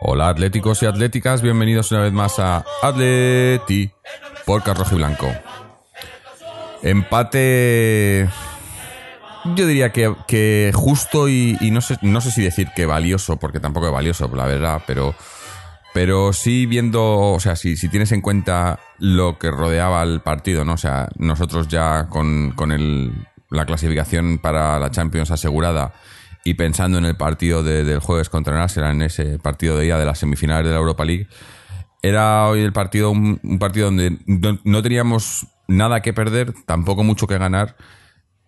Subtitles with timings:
[0.00, 3.90] Hola atléticos y atléticas, bienvenidos una vez más a Atleti
[4.44, 5.32] por Rojo y Blanco.
[6.82, 8.28] Empate,
[9.56, 13.86] yo diría que, justo y, no, sé, no sé si decir que valioso, porque tampoco
[13.86, 15.14] es valioso, la verdad, pero,
[15.94, 20.74] pero sí viendo, o sea, si, tienes en cuenta lo que rodeaba el partido, ¿no?
[20.74, 23.10] O sea, nosotros ya con, con el,
[23.48, 25.94] la clasificación para la Champions asegurada
[26.48, 29.84] y pensando en el partido de- del jueves contra el Arsenal, en ese partido de
[29.84, 31.28] día de las semifinales de la Europa League,
[32.02, 34.16] era hoy el partido un, partido donde
[34.64, 37.76] no, teníamos nada que perder, tampoco mucho que ganar.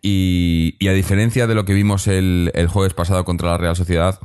[0.01, 4.19] Y, a diferencia de lo que vimos el, el jueves pasado contra la Real Sociedad,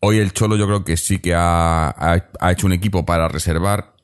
[0.00, 3.94] hoy el Cholo yo creo que sí que ha, ha- hecho un equipo para reservar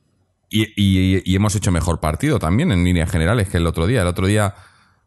[0.50, 4.02] y hemos hecho mejor partido también en líneas generales que el otro día.
[4.02, 4.54] El otro día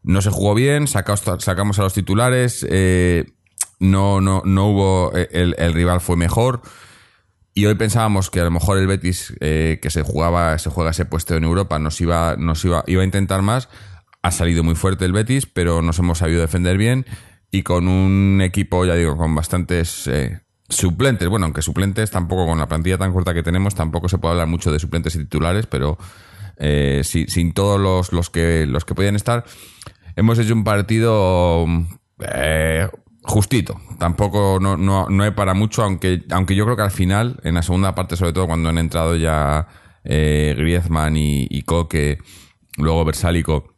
[0.02, 3.26] no se jugó bien, sacamos, sacamos a los titulares, eh,
[3.78, 6.62] no, no, no hubo, eh, el, el rival fue mejor.
[7.54, 10.90] Y hoy pensábamos que a lo mejor el Betis, eh, que se jugaba, se juega
[10.92, 13.68] ese puesto en Europa, nos iba, nos iba, iba a intentar más.
[14.22, 17.04] Ha salido muy fuerte el Betis, pero nos hemos sabido defender bien.
[17.50, 21.28] Y con un equipo, ya digo, con bastantes eh, suplentes.
[21.28, 24.46] Bueno, aunque suplentes tampoco, con la plantilla tan corta que tenemos, tampoco se puede hablar
[24.48, 25.98] mucho de suplentes y titulares, pero
[26.58, 29.44] eh, si- sin todos los, los que los que podían estar,
[30.14, 31.66] hemos hecho un partido
[33.22, 33.80] justito.
[33.98, 37.54] Tampoco no, no, no hay para mucho, aunque, aunque yo creo que al final, en
[37.54, 39.68] la segunda parte, sobre todo cuando han entrado ya
[40.04, 42.18] eh, Griezmann y, y Coque,
[42.76, 43.74] luego Versálico,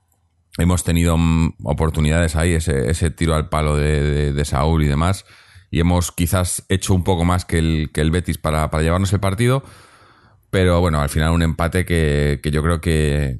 [0.59, 4.89] hemos tenido mm, oportunidades ahí, ese, ese tiro al palo de, de- de Saúl y
[4.89, 5.25] demás,
[5.71, 9.12] y hemos quizás hecho un poco más que el, que el Betis para, para llevarnos
[9.12, 9.62] el partido,
[10.50, 13.39] pero bueno, al final un empate que, que yo creo que,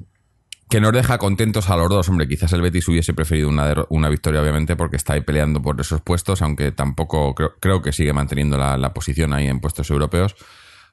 [0.71, 2.07] que nos deja contentos a los dos.
[2.07, 5.79] Hombre, quizás el Betis hubiese preferido una, una victoria, obviamente, porque está ahí peleando por
[5.81, 9.89] esos puestos, aunque tampoco creo, creo que sigue manteniendo la, la posición ahí en puestos
[9.89, 10.33] europeos,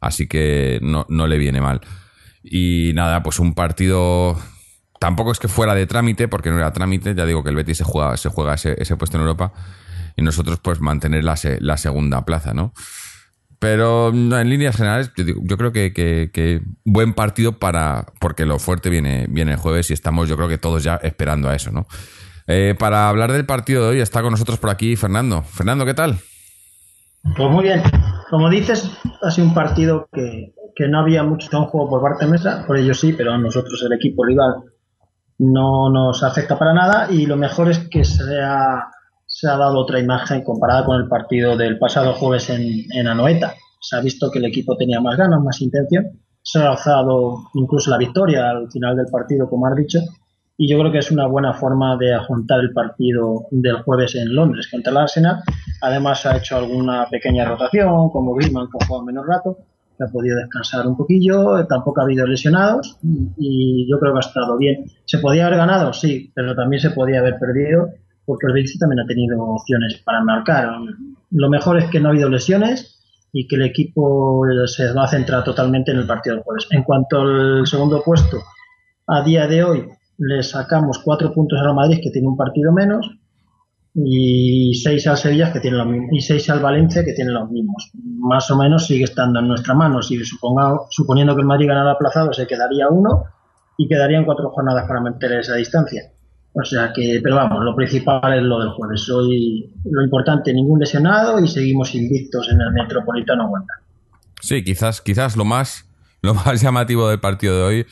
[0.00, 1.80] así que no, no le viene mal.
[2.42, 4.36] Y nada, pues un partido
[4.98, 7.78] tampoco es que fuera de trámite, porque no era trámite, ya digo que el Betis
[7.78, 9.52] se juega, se juega ese, ese puesto en Europa
[10.16, 12.72] y nosotros pues mantener la, la segunda plaza, ¿no?
[13.60, 18.06] Pero no, en líneas generales, yo, digo- yo creo que, que- buen partido para.
[18.20, 21.48] Porque lo fuerte viene, viene el jueves y estamos, yo creo que todos ya esperando
[21.48, 21.86] a eso, ¿no?
[22.46, 25.42] Eh, para hablar del partido de hoy está con nosotros por aquí Fernando.
[25.42, 26.18] Fernando, ¿qué tal?
[27.36, 27.82] Pues muy bien.
[28.30, 28.90] Como dices,
[29.22, 32.64] ha sido un partido que, que no había mucho en juego por parte de Mesa,
[32.66, 34.54] por ello sí, pero a nosotros el equipo rival
[35.38, 38.88] no nos afecta para nada y lo mejor es que se ha,
[39.38, 42.60] se ha dado otra imagen comparada con el partido del pasado jueves en,
[42.92, 43.54] en Anoeta.
[43.80, 46.06] Se ha visto que el equipo tenía más ganas, más intención.
[46.42, 50.00] Se ha alzado incluso la victoria al final del partido, como has dicho,
[50.56, 54.34] y yo creo que es una buena forma de afrontar el partido del jueves en
[54.34, 55.40] Londres contra el Arsenal.
[55.82, 59.56] Además ha hecho alguna pequeña rotación, como Griezmann que ha menos rato,
[59.96, 62.98] que ha podido descansar un poquillo, tampoco ha habido lesionados
[63.36, 64.86] y yo creo que ha estado bien.
[65.04, 65.92] ¿Se podía haber ganado?
[65.92, 67.90] Sí, pero también se podía haber perdido
[68.28, 70.68] porque el Betis también ha tenido opciones para marcar.
[71.30, 73.00] Lo mejor es que no ha habido lesiones
[73.32, 76.66] y que el equipo se va a centrar totalmente en el partido del jueves.
[76.70, 78.36] En cuanto al segundo puesto,
[79.06, 79.88] a día de hoy
[80.18, 83.10] le sacamos cuatro puntos al Madrid, que tiene un partido menos,
[83.94, 85.78] y seis al Sevilla, que tiene
[86.12, 87.90] y seis al Valencia, que tiene los mismos.
[87.94, 90.02] Más o menos sigue estando en nuestra mano.
[90.02, 90.20] Si
[90.90, 93.24] suponiendo que el Madrid ganara aplazado, se quedaría uno
[93.78, 96.12] y quedarían cuatro jornadas para mantener esa distancia.
[96.52, 99.08] O sea que, pero vamos, lo principal es lo del jueves.
[99.10, 103.74] Hoy lo importante, ningún lesionado y seguimos invictos en el Metropolitano Wanda.
[104.40, 105.86] Sí, quizás, quizás lo más,
[106.22, 107.86] lo más llamativo del partido de hoy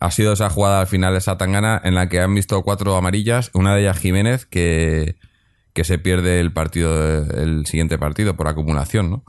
[0.00, 3.50] ha sido esa jugada al final de Satangana en la que han visto cuatro amarillas,
[3.52, 5.16] una de ellas Jiménez, que,
[5.72, 9.24] que se pierde el partido, el siguiente partido por acumulación, ¿no?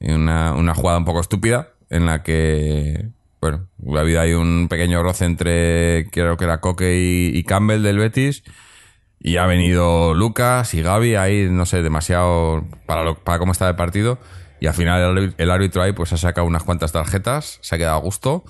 [0.00, 3.10] Una, una jugada un poco estúpida en la que,
[3.42, 6.98] bueno, ha habido ahí un pequeño roce entre, creo que era Coque
[7.34, 8.44] y, Campbell del Betis.
[9.20, 13.70] Y ha venido Lucas y Gaby ahí, no sé, demasiado para, lo, para cómo estaba
[13.70, 14.18] el partido.
[14.60, 17.74] Y al final el, árbitro- el árbitro ahí pues ha sacado unas cuantas tarjetas, se
[17.74, 18.44] ha quedado a gusto.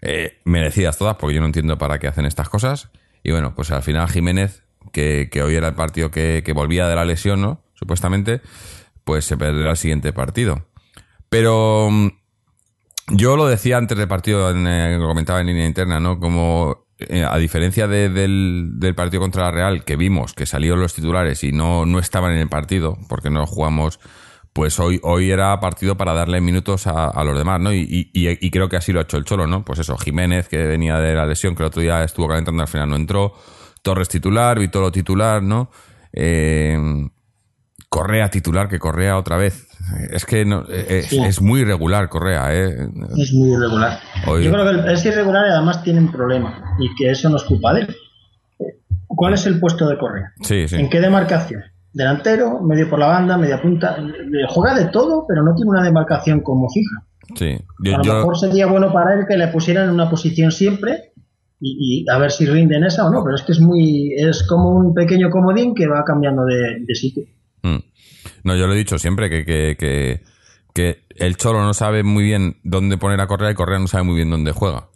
[0.00, 2.90] eh, merecidas todas, porque yo no entiendo para qué hacen estas cosas.
[3.24, 4.62] Y bueno, pues al final Jiménez,
[4.92, 7.62] que, que hoy era el partido que, que volvía de la lesión, ¿no?
[7.74, 8.40] Supuestamente,
[9.04, 10.66] pues se perderá el siguiente partido.
[11.28, 12.08] Pero mm,
[13.10, 16.18] yo lo decía antes del partido, en, eh, lo comentaba en línea interna, ¿no?
[16.18, 20.94] Como eh, a diferencia de- del, partido contra la Real, que vimos que salieron los
[20.94, 24.00] titulares y no, no estaban en el partido, porque no jugamos,
[24.52, 27.72] pues hoy, hoy era partido para darle minutos a, los demás, ¿no?
[27.72, 29.64] Y, y- y- y creo que así lo ha hecho el Cholo, ¿no?
[29.64, 32.68] Pues eso, Jiménez, que venía de la lesión, que el otro día estuvo calentando, al
[32.68, 33.32] final no entró,
[33.82, 35.70] Torres titular, Vitolo titular, ¿no?
[36.12, 36.76] Eh,
[37.98, 39.66] Correa titular, que Correa otra vez.
[40.10, 41.18] Es que no, eh, es, Sí.
[41.24, 42.88] es muy irregular Correa, ¿eh?
[43.16, 43.98] Es muy irregular.
[44.26, 47.36] Hoy- Yo creo que es irregular y además tiene un problema y que eso no
[47.36, 47.96] es culpa de él.
[49.06, 50.32] ¿Cuál es el puesto de Correa?
[50.42, 50.76] Sí, sí.
[50.76, 51.62] ¿En qué demarcación?
[51.92, 53.96] Delantero, medio por la banda, media punta.
[53.98, 57.02] Eh, Juega de todo, pero no tiene una demarcación como fija.
[57.34, 57.58] Sí.
[57.94, 61.12] A lo yo- mejor sería bueno para él que le pusieran en una posición siempre
[61.60, 64.12] y, y a ver si rinde en esa o no, pero es que es muy
[64.16, 67.24] es como un pequeño comodín que va cambiando de, de sitio.
[67.62, 67.78] Mm.
[68.44, 70.22] No, yo lo he dicho siempre que, que,
[70.74, 74.04] que, el Cholo no sabe muy bien dónde poner a Correa y Correa no sabe
[74.04, 74.88] muy bien dónde juega.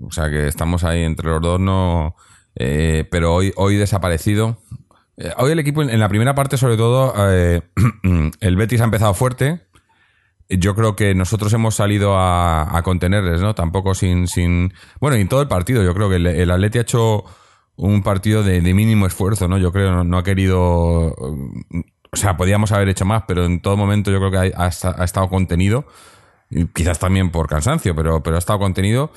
[0.00, 2.16] O sea que estamos ahí entre los dos, no.
[2.54, 4.58] eh, pero hoy, hoy desaparecido.
[5.16, 7.62] Eh, hoy el equipo, en la primera parte, sobre todo, eh,
[8.40, 9.66] el Betis ha empezado fuerte.
[10.48, 13.54] Yo creo que nosotros hemos salido a, a contenerles, ¿no?
[13.54, 14.74] Tampoco sin, sin.
[15.00, 17.24] Bueno, y en todo el partido, yo creo que el, el Atleti ha hecho
[17.76, 19.58] un partido de, mínimo esfuerzo, ¿no?
[19.58, 21.14] Yo creo, no, no ha querido.
[22.12, 24.68] O sea, podíamos haber hecho más, pero en todo momento yo creo que ha, ha
[24.68, 25.86] esta- ha estado contenido.
[26.72, 29.10] Quizás también por cansancio, pero, pero ha estado contenido.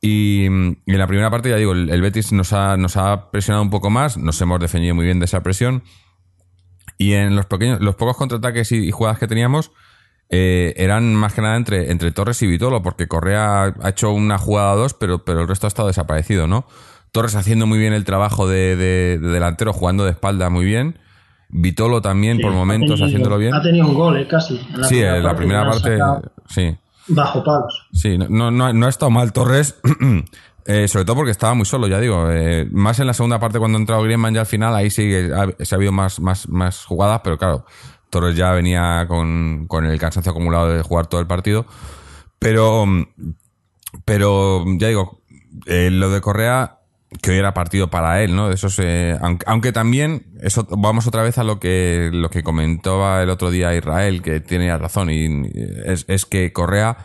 [0.00, 3.70] Y, en la primera parte, ya digo, el, Betis nos ha, nos ha presionado un
[3.70, 5.82] poco más, nos hemos defendido muy bien de esa presión.
[6.98, 9.72] Y en los pequeños, los pocos contraataques y, y jugadas que teníamos,
[10.30, 14.38] eh, eran más que nada entre, entre Torres y Vitolo, porque Correa ha hecho una
[14.38, 16.66] jugada o dos, pero, pero el resto ha estado desaparecido, ¿no?
[17.12, 20.98] Torres haciendo muy bien el trabajo de, de- de delantero, jugando de espalda muy bien.
[21.48, 23.54] Vitolo también, Sí, por momentos, tenido- haciéndolo bien.
[23.54, 24.56] Ha tenido un gol, eh, casi.
[24.74, 25.98] en Sí, en la primera parte,
[26.48, 26.76] sí.
[27.08, 27.88] Bajo palos.
[27.92, 29.74] Sí, no, no, no ha estado mal Torres,
[30.66, 32.30] eh, sobre todo porque estaba muy solo, ya digo.
[32.30, 35.12] eh, más en la segunda parte cuando ha entrado Griezmann ya al final, ahí sí
[35.34, 37.66] ha, se ha habido más, más, más jugadas, pero claro,
[38.10, 41.66] Torres ya venía con, con el cansancio acumulado de jugar todo el partido.
[42.38, 42.84] Pero,
[44.04, 45.20] pero ya digo,
[45.66, 46.78] eh, lo de Correa,
[47.22, 48.50] que hoy era partido para él, ¿no?
[48.50, 53.22] Eso se, aunque, aunque también, eso vamos otra vez a lo que, lo que comentaba
[53.22, 55.50] el otro día Israel, que tiene razón, y
[55.84, 56.96] es, es que Correa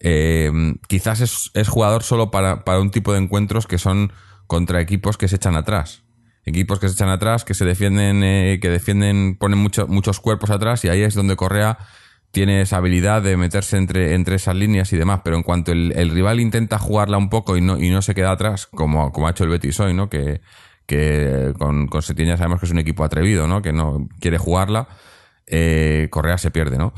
[0.00, 0.50] eh,
[0.88, 4.12] quizás es, es jugador solo para, para un tipo de encuentros que son
[4.46, 6.02] contra equipos que se echan atrás.
[6.44, 10.50] Equipos que se echan atrás, que se defienden, eh, que defienden, ponen mucho- muchos cuerpos
[10.50, 11.78] atrás y ahí es donde Correa
[12.32, 16.10] tiene esa habilidad de meterse entre, entre esas líneas y demás, pero en cuanto el,
[16.10, 19.30] rival intenta jugarla un poco y no, y no se queda atrás, como, como ha
[19.30, 20.08] hecho el Betis hoy, ¿no?
[20.08, 20.40] Que,
[20.86, 23.60] que con, con Setién ya sabemos que es un equipo atrevido, ¿no?
[23.62, 24.88] Que no quiere jugarla,
[25.46, 26.94] eh, Correa se pierde, ¿no?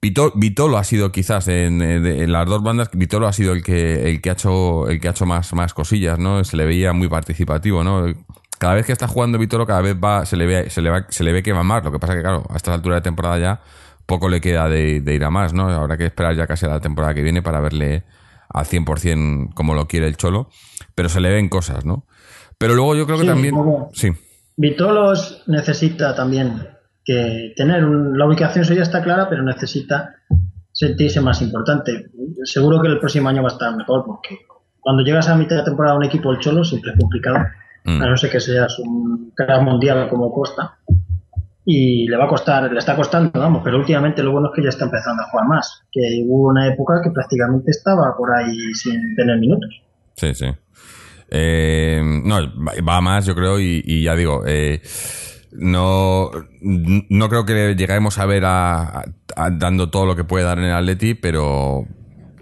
[0.00, 4.22] Vito- Vitolo ha sido quizás en las dos bandas, Vitolo ha sido el que, el
[4.22, 6.42] que ha hecho, el que ha hecho más, más cosillas, ¿no?
[6.44, 8.06] Se le veía muy participativo, ¿no?
[8.58, 11.06] Cada vez que está jugando Vitolo, cada vez va, se le ve, se le va,
[11.08, 11.82] se le ve que va más.
[11.84, 13.60] Lo que pasa que, claro, a esta altura de temporada ya
[14.10, 15.68] poco le queda de, de ir a más, ¿no?
[15.70, 18.02] Habrá que esperar ya casi a la temporada que viene para verle
[18.48, 20.48] al 100% como lo quiere el Cholo.
[20.94, 22.04] Pero se le ven cosas, ¿no?
[22.58, 23.54] Pero luego yo creo que también...
[23.94, 24.10] Sí,
[24.56, 26.66] Vitolos necesita también
[27.04, 30.14] que tener un- la ubicación suya está clara, pero necesita
[30.72, 32.06] sentirse más importante.
[32.44, 34.36] Seguro que el próximo año va a estar mejor, porque
[34.80, 37.38] cuando llegas a mitad de temporada a un equipo el Cholo siempre es complicado,
[37.82, 38.02] Mm.
[38.02, 40.76] a no ser que seas un cara mundial como Costa.
[41.64, 44.62] Y le va a costar, le está costando, vamos, pero últimamente lo bueno es que
[44.62, 45.82] ya está empezando a jugar más.
[45.92, 49.68] Que hubo una época que prácticamente estaba por ahí sin tener minutos.
[50.16, 50.46] Sí, sí.
[51.30, 52.36] Eh, no,
[52.86, 54.80] va- más, yo creo, y, y ya digo, eh,
[55.52, 56.30] no,
[56.62, 59.00] no creo que lleguemos a ver a,
[59.36, 61.84] a- dando todo lo que puede dar en el Atleti, pero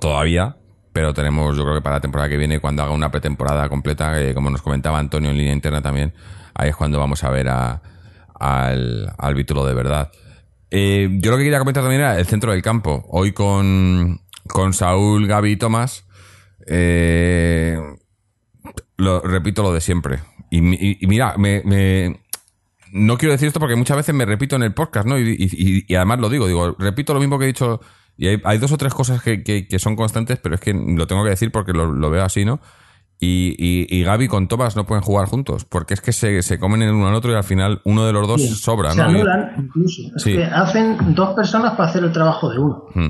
[0.01, 0.57] todavía.
[0.93, 4.21] Pero tenemos, yo creo que para la temporada que viene, cuando haga una pretemporada completa,
[4.21, 6.13] eh, como nos comentaba Antonio en línea interna también,
[6.55, 7.83] ahí es cuando vamos a ver a,
[8.39, 10.11] al, al de verdad.
[10.71, 13.05] Eh, yo lo que quería comentar también era el centro del campo.
[13.09, 16.05] Hoy con, con Saúl, Gaby y Tomás.
[16.67, 17.79] Eh,
[18.97, 20.21] lo, repito lo de siempre.
[20.51, 20.59] Y,
[21.03, 22.21] y- mira, me, me-
[22.93, 25.19] no quiero decir esto porque muchas veces me repito en el podcast, ¿no?
[25.19, 25.37] Y,
[25.89, 27.81] y- además lo digo, digo, repito lo mismo que he dicho.
[28.17, 30.73] Y hay, hay dos o tres cosas que, que- que son constantes, pero es que
[30.75, 32.61] lo tengo que decir porque lo, lo veo así, ¿no?
[33.21, 36.59] Y, y, y Gaby con Tomás no pueden jugar juntos, porque es que se, se
[36.61, 39.03] comen el uno al otro y al final uno de los dos Sí, sobra, Se
[39.03, 40.03] anulan incluso.
[40.15, 40.35] Es Sí.
[40.35, 42.85] que hacen dos personas para hacer el trabajo de uno.
[42.95, 43.09] Hmm.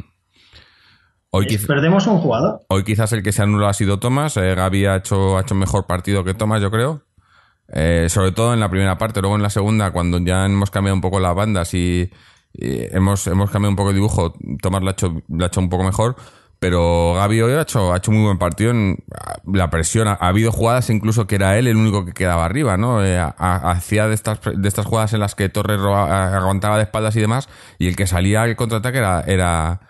[1.31, 2.61] Hoy, quiz- Perdemos un jugador.
[2.69, 4.37] hoy quizás el que se anuló ha sido Tomás.
[4.39, 7.03] Eh, Gaby ha hecho, ha hecho mejor partido que Tomás, yo creo.
[7.71, 9.21] Eh, sobre todo en la primera parte.
[9.21, 12.11] Luego en la segunda, cuando ya hemos cambiado un poco las bandas y,
[12.55, 15.61] y hemos, hemos cambiado un poco el dibujo, Tomás lo ha, hecho, lo ha hecho
[15.61, 16.17] un poco mejor.
[16.59, 18.97] Pero Gaby hoy ha hecho, ha hecho muy buen partido en
[19.47, 20.09] la presión.
[20.09, 23.05] Ha, habido jugadas incluso que era él el único que quedaba arriba, ¿no?
[23.05, 27.21] Eh, hacía de estas, de estas jugadas en las que Torres aguantaba de espaldas y
[27.21, 27.49] demás,
[27.79, 29.81] y el que salía al contraataque era, era,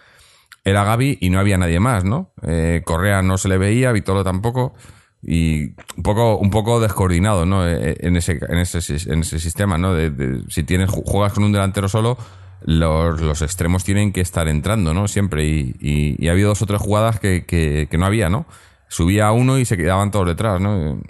[0.64, 2.32] era Gaby y no había nadie más, ¿no?
[2.42, 4.74] Eh, Correa no se le veía, Vitolo tampoco,
[5.22, 7.66] y un poco, un poco descoordinado, ¿no?
[7.66, 8.78] Eh, en ese, en ese,
[9.10, 9.94] en ese sistema, ¿no?
[9.94, 12.18] De, si tienes, juegas con un delantero solo,
[12.62, 15.08] los, los, extremos tienen que estar entrando, ¿no?
[15.08, 15.46] Siempre.
[15.46, 15.76] Y,
[16.18, 18.46] y, ha habido dos o tres jugadas que, que, no había, ¿no?
[18.88, 21.00] Subía uno y se quedaban todos detrás, ¿no?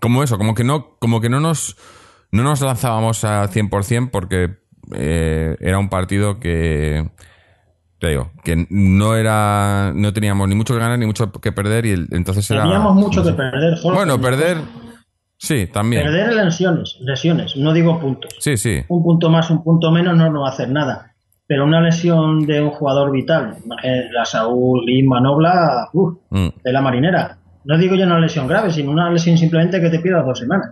[0.00, 1.76] Como eso, como que no, como que no nos,
[2.30, 4.58] no nos lanzábamos al 100% porque
[4.94, 7.08] eh, era un partido que,
[7.98, 11.86] te digo, que no era, no teníamos ni mucho que ganar ni mucho que perder
[11.86, 12.62] y entonces era...
[12.62, 14.58] Teníamos mucho que perder, Bueno, perder
[15.44, 16.04] Sí, también.
[16.04, 18.34] Perder lesiones, lesiones, no digo puntos.
[18.38, 18.82] Sí, sí.
[18.88, 21.12] Un punto más, un punto menos no nos va a hacer nada.
[21.46, 23.58] Pero una lesión de un jugador vital,
[24.10, 26.48] la Saúl y Manobla, mm.
[26.64, 27.36] de la marinera.
[27.64, 30.70] No digo yo una lesión grave, sino una lesión simplemente que te pierdas dos semanas.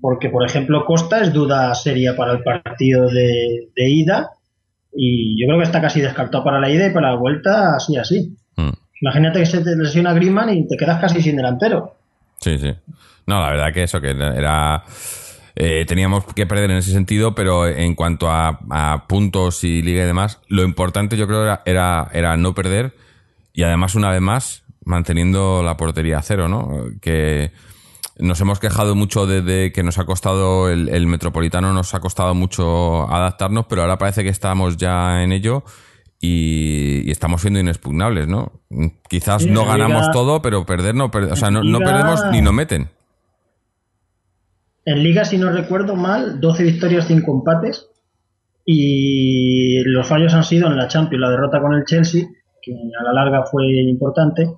[0.00, 4.30] Porque, por ejemplo, Costa es duda seria para el partido de, ida
[4.94, 7.98] y yo creo que está casi descartado para la ida y para la vuelta, así,
[7.98, 8.34] así.
[8.56, 8.70] Mm.
[9.02, 11.96] Imagínate que se te lesiona Griezmann y te quedas casi sin delantero.
[12.40, 12.74] Sí, sí.
[13.26, 14.84] No, la verdad que eso, que era...
[15.58, 20.06] Eh, teníamos que perder en ese sentido, pero en cuanto a, puntos y liga y
[20.06, 22.94] demás, lo importante yo creo era, era, era, no perder
[23.54, 26.90] y además una vez más manteniendo la portería a cero, ¿no?
[27.00, 27.52] Que
[28.18, 32.34] nos hemos quejado mucho de, que nos ha costado el, el, Metropolitano, nos ha costado
[32.34, 35.64] mucho adaptarnos, pero ahora parece que estamos ya en ello
[36.20, 38.52] y, estamos siendo inexpugnables, ¿no?
[39.08, 42.88] Quizás no ganamos todo, pero perder no, o sea, no, no perdemos ni nos meten.
[44.84, 47.88] En Liga, si no recuerdo mal, 12 victorias, 5 empates.
[48.64, 52.24] Y los fallos han sido en la Champions, la derrota con el Chelsea,
[52.62, 54.48] que a la larga fue importante,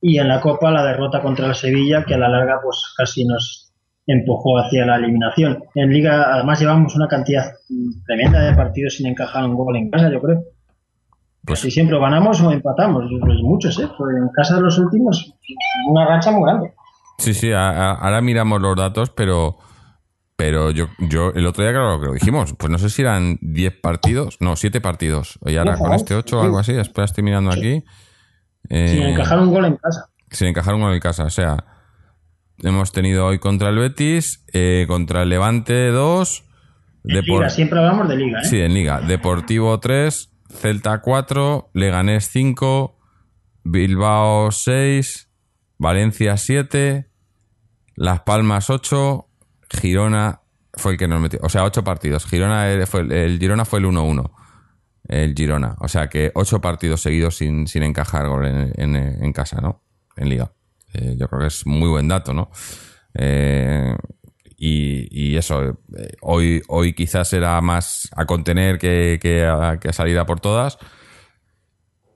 [0.00, 3.24] y en la Copa la derrota contra el Sevilla, que a la larga pues casi
[3.24, 3.72] nos
[4.06, 5.64] empujó hacia la eliminación.
[5.74, 7.52] En Liga además llevamos una cantidad
[8.06, 10.44] tremenda de partidos sin encajar un gol en casa, yo creo.
[11.48, 13.88] Pues si siempre ganamos o empatamos, pues muchos, ¿eh?
[13.96, 15.34] Pues en casa de los últimos,
[15.88, 16.72] una racha muy grande.
[17.18, 19.56] Sí, sí, ahora miramos los datos, pero
[20.38, 23.38] pero yo, yo el otro día, claro, que lo dijimos, pues no sé si eran
[23.40, 25.36] 10 partidos, no, 7 partidos.
[25.44, 27.82] Y ahora con este 8 o algo así, espera, estoy mirando aquí.
[28.68, 30.10] Eh, sin encajar un gol en casa.
[30.30, 31.64] Sin encajar un gol en casa, o sea,
[32.62, 36.44] hemos tenido hoy contra el Betis, eh, contra el Levante 2.
[37.02, 38.44] En liga, siempre hablamos de liga, ¿eh?
[38.44, 39.00] Sí, en liga.
[39.00, 42.98] Deportivo 3, Celta 4, Leganés 5,
[43.64, 45.30] Bilbao 6,
[45.78, 47.10] Valencia 7,
[47.94, 49.28] Las Palmas 8,
[49.70, 50.40] Girona
[50.74, 51.40] fue el que nos metió.
[51.42, 52.26] O sea, ocho partidos.
[52.26, 54.30] Girona fue el, Girona fue el 1-1.
[55.08, 55.76] El Girona.
[55.80, 59.82] O sea que ocho partidos seguidos sin, sin encajar gol en, casa, ¿no?
[60.16, 60.52] En liga.
[60.94, 62.50] Eh, yo creo que es muy buen dato, ¿no?
[63.14, 63.94] Eh,
[64.60, 69.92] y, eso, eh, hoy, hoy quizás era más a contener que, que, a, que a
[69.92, 70.78] salir a por todas.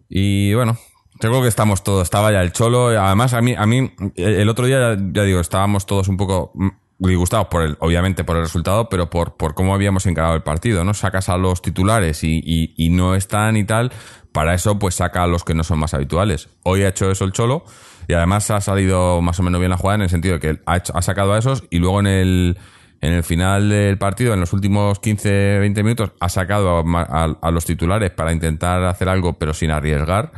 [0.09, 0.77] Y bueno,
[1.21, 2.89] creo que estamos todos, estaba ya el cholo.
[2.89, 6.53] Además, a mí, a mí el otro día, ya digo, estábamos todos un poco
[6.99, 10.85] disgustados por el, obviamente por el resultado, pero por, por cómo habíamos encarado el partido,
[10.85, 10.95] ¿no?
[10.95, 13.93] Sacas a los titulares y, y, no están y tal,
[14.33, 16.49] para eso pues saca a los que no son más habituales.
[16.65, 17.65] Hoy ha hecho eso el Cholo
[18.09, 20.61] y además ha salido más o menos bien la jugada en el sentido de que
[20.67, 22.59] ha, ha sacado a esos y luego en el,
[23.01, 27.51] en el final del partido, en los últimos 15, 20 minutos, ha sacado a, a,
[27.51, 30.33] los titulares para intentar hacer algo pero sin arriesgar.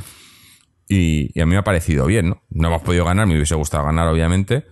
[0.87, 2.42] Y, y, a mí me ha parecido bien, ¿no?
[2.50, 4.66] No hemos podido ganar, me hubiese gustado ganar, obviamente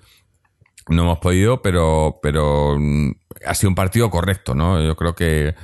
[0.88, 3.12] no hemos podido, pero, pero mm,
[3.46, 4.82] ha sido un partido correcto, ¿no?
[4.82, 5.54] Yo creo que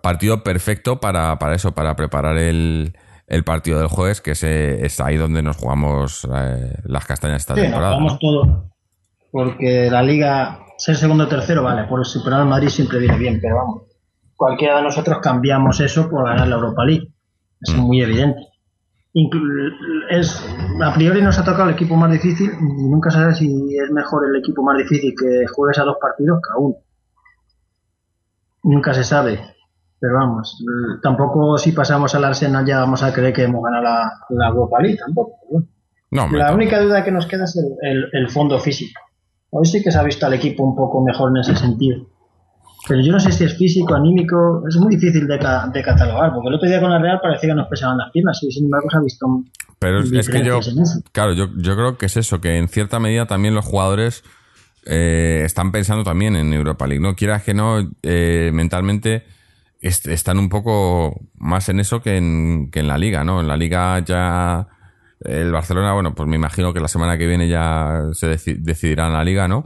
[0.00, 2.96] partido perfecto para, para eso, para preparar el,
[3.32, 7.54] el partido del jueves, que es, es ahí donde nos jugamos eh, las castañas esta
[7.54, 7.98] sí, temporada.
[7.98, 8.70] Nos todo.
[9.30, 13.38] Porque la liga, ser segundo o tercero, vale, por superar al Madrid siempre viene bien,
[13.40, 13.82] pero vamos,
[14.36, 17.08] cualquiera de nosotros cambiamos eso por ganar la Europa League.
[17.60, 17.78] Es mm.
[17.78, 18.52] muy evidente
[20.10, 20.42] es
[20.82, 23.46] a priori nos ha tocado el equipo más difícil y nunca sabes si
[23.76, 26.76] es mejor el equipo más difícil que juegues a dos partidos que a uno.
[28.62, 29.40] Nunca se sabe.
[30.02, 30.60] Pero vamos,
[31.00, 34.82] tampoco si pasamos al Arsenal ya vamos a creer que hemos ganado la, la Europa
[34.82, 35.62] League, tampoco.
[36.10, 39.00] la única duda que nos queda es el, el fondo físico.
[39.50, 42.04] Hoy sí que se ha visto al equipo un poco mejor en ese sentido.
[42.88, 46.48] Pero yo no sé si es físico, anímico, es muy difícil de, de catalogar, porque
[46.48, 48.90] el otro día con la Real parecía que nos pesaban las piernas y sin embargo
[48.90, 49.26] se ha visto.
[49.78, 50.58] Pero es, que yo,
[51.12, 54.24] claro, yo, yo creo que es eso, que en cierta medida también los jugadores
[54.84, 57.14] eh, están pensando también en Europa League, ¿no?
[57.14, 59.26] Quieras que no, eh, mentalmente
[59.82, 63.40] están un poco más en eso que en, que en la liga, ¿no?
[63.40, 64.68] En la liga ya
[65.20, 69.06] El Barcelona, bueno, pues me imagino que la semana que viene ya se deci- decidirá
[69.08, 69.64] en la liga, ¿no?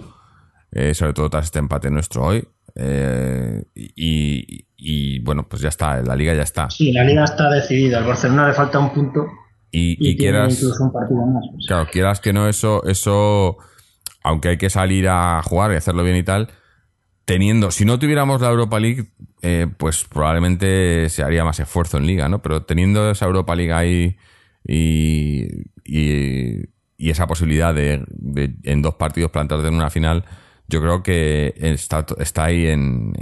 [0.72, 2.46] Eh, sobre todo tras este empate nuestro hoy.
[2.74, 6.68] Eh, y, y, bueno, pues ya está, la liga ya está.
[6.70, 7.98] Sí, la liga está decidida.
[7.98, 9.26] Al Barcelona le falta un punto
[9.70, 11.44] Y, y, y tiene quieras, incluso un partido más.
[11.60, 13.56] Sea, claro, quieras que no, eso, eso,
[14.22, 16.48] aunque hay que salir a jugar y hacerlo bien y tal,
[17.26, 19.10] teniendo, si no tuviéramos la Europa League,
[19.42, 22.40] eh, pues probablemente se haría más esfuerzo en liga, ¿no?
[22.40, 24.16] Pero teniendo esa Europa League ahí
[24.66, 25.48] y,
[26.98, 28.04] esa posibilidad de,
[28.62, 30.24] en dos partidos plantarte en una final,
[30.68, 33.12] yo creo que está, está ahí en,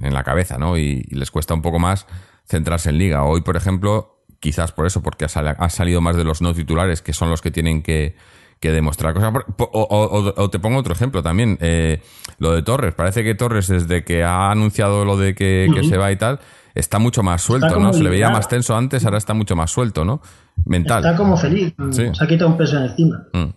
[0.00, 0.76] la cabeza, ¿no?
[0.76, 2.06] Y, y les cuesta un poco más
[2.44, 3.24] centrarse en liga.
[3.24, 7.12] Hoy, por ejemplo, quizás por eso, porque ha salido más de los no titulares, que
[7.12, 8.16] son los que tienen que,
[8.60, 9.32] que demostrar cosas.
[9.58, 12.02] O, o- o te pongo otro ejemplo también, eh,
[12.38, 12.94] lo de Torres.
[12.94, 16.40] Parece que Torres, desde que ha anunciado lo de que, se va y tal,
[16.74, 17.92] está mucho más suelto, ¿no?
[17.92, 20.20] Se le veía más tenso antes, ahora está mucho más suelto, ¿no?
[20.66, 21.04] Mental.
[21.04, 21.74] Está como feliz.
[21.90, 22.10] Sí.
[22.14, 23.24] Se ha quitado un peso encima.
[23.32, 23.48] Mm.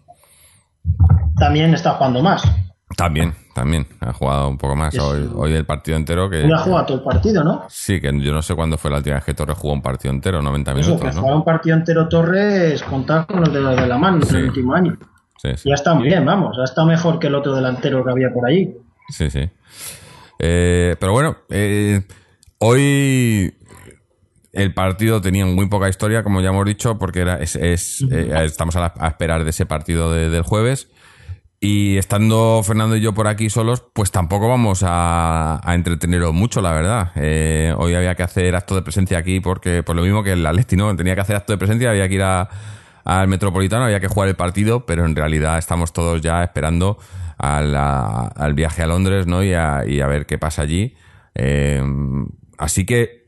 [1.38, 2.44] También está jugando más.
[2.96, 3.86] También, también.
[4.00, 6.44] Ha jugado un poco más Es- hoy, hoy el partido entero que...
[6.44, 7.64] Ha jugado todo el partido, ¿no?
[7.70, 10.14] Sí, que yo no sé cuándo fue la última vez que Torres jugó un partido
[10.14, 11.36] entero, 90 Eso, que minutos, ¿no?
[11.38, 14.98] un partido entero Torres, contar con los dedos de la mano en el último año.
[15.42, 15.70] Sí, sí.
[15.70, 16.56] Ya está muy bien, vamos.
[16.58, 18.76] Ya está mejor que el otro delantero que había por ahí.
[19.10, 19.50] Sí, sí.
[20.40, 22.02] Eh, pero bueno, eh,
[22.60, 23.54] hoy
[24.52, 28.32] el partido tenía muy poca historia, como ya hemos dicho, porque era, es, es, eh,
[28.44, 30.88] estamos a, la- a esperar de ese partido de- del jueves.
[31.66, 36.60] Y estando Fernando y yo por aquí solos, pues tampoco vamos a, a entreteneros mucho,
[36.60, 37.12] la verdad.
[37.16, 40.46] Eh, hoy había que hacer acto de presencia aquí porque, por lo mismo que el
[40.46, 40.94] Atleti, ¿no?
[40.98, 42.50] Tenía que hacer acto de presencia, había que ir a-
[43.06, 46.98] al Metropolitano, había que jugar el partido, pero en realidad estamos todos ya esperando
[47.38, 49.42] al viaje a Londres, ¿no?
[49.42, 50.96] Y a, y a ver qué pasa allí.
[51.34, 51.82] Eh,
[52.58, 53.23] así que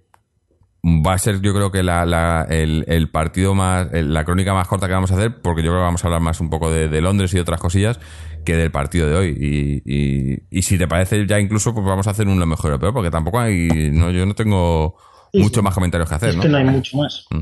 [0.85, 4.53] va a ser yo creo que la, la- el, el partido más, el- la crónica
[4.53, 6.49] más corta que vamos a hacer, porque yo creo que vamos a hablar más un
[6.49, 7.99] poco de, de Londres y de otras cosillas
[8.45, 9.29] que del partido de hoy.
[9.39, 12.71] Y, y- y si te parece ya incluso, pues vamos a hacer un lo mejor
[12.73, 14.95] o peor, porque tampoco hay, no, yo no tengo
[15.33, 15.61] Sí, muchos sí.
[15.63, 16.41] más comentarios que hacer, es ¿no?
[16.43, 17.25] que no hay mucho más.
[17.31, 17.41] Mm.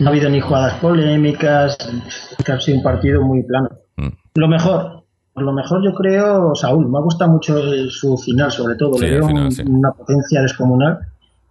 [0.00, 1.76] No ha habido ni jugadas polémicas,
[2.46, 3.70] ha sido un partido muy plano.
[3.96, 4.08] Mm.
[4.34, 7.58] Lo mejor, lo mejor yo creo, Saúl, me ha gustado mucho
[7.90, 9.62] su final, sobre todo, Sí, le veo final, un- sí.
[9.66, 10.98] una potencia descomunal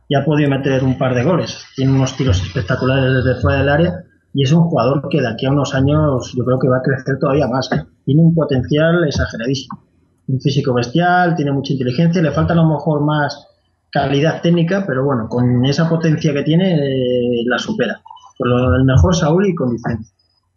[0.08, 1.66] y ha podido meter un par de goles.
[1.76, 5.46] Tiene unos tiros espectaculares desde fuera del área y es un jugador que de aquí
[5.46, 7.70] a unos años yo creo que va a crecer todavía más.
[8.06, 9.84] Tiene un potencial exageradísimo.
[10.28, 13.48] Un físico bestial, tiene mucha inteligencia, le falta a lo mejor más
[13.92, 18.02] calidad técnica, pero bueno, con esa potencia que tiene eh, la supera.
[18.38, 20.14] Por lo, el mejor Saúl y con diferencia.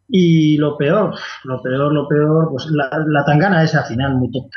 [0.08, 4.56] Y lo peor, lo peor, lo peor, pues la, la tangana esa final muy tonta.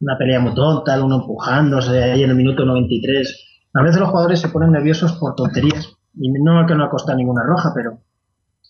[0.00, 3.49] Una pelea muy tonta, uno empujándose ahí en el minuto 93.
[3.74, 5.96] A veces los jugadores se ponen nerviosos por tonterías.
[6.14, 7.98] Y no que no ha ninguna roja, pero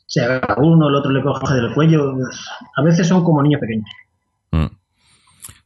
[0.06, 2.14] se agarra uno, el otro le coge del cuello.
[2.76, 3.88] A veces son como niños pequeños.
[4.50, 4.76] Mm.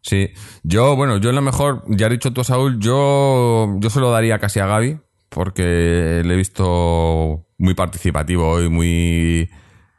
[0.03, 0.29] Sí,
[0.62, 4.11] yo, bueno, yo en lo mejor, ya has dicho tú, Saúl, yo, yo se lo
[4.11, 4.99] daría casi a Gaby,
[5.31, 9.51] porque le he visto muy participativo hoy, muy,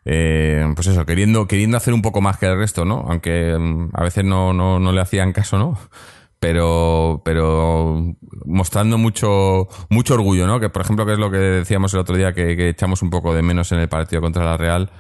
[0.06, 3.04] eh, pues eso, queriendo, queriendo hacer un poco más que el resto, ¿no?
[3.10, 5.78] Aunque mm, a veces no, no, no le hacían caso, ¿no?
[6.40, 10.60] Pero, pero mostrando mucho, mucho orgullo, ¿no?
[10.60, 13.34] Que por ejemplo, que es lo que decíamos el otro día, que, echamos un poco
[13.34, 14.92] de menos en el partido contra la Real.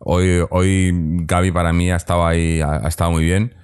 [0.00, 3.54] Hoy, hoy Gaby para mí ha estado ahí, ha, ha estado muy bien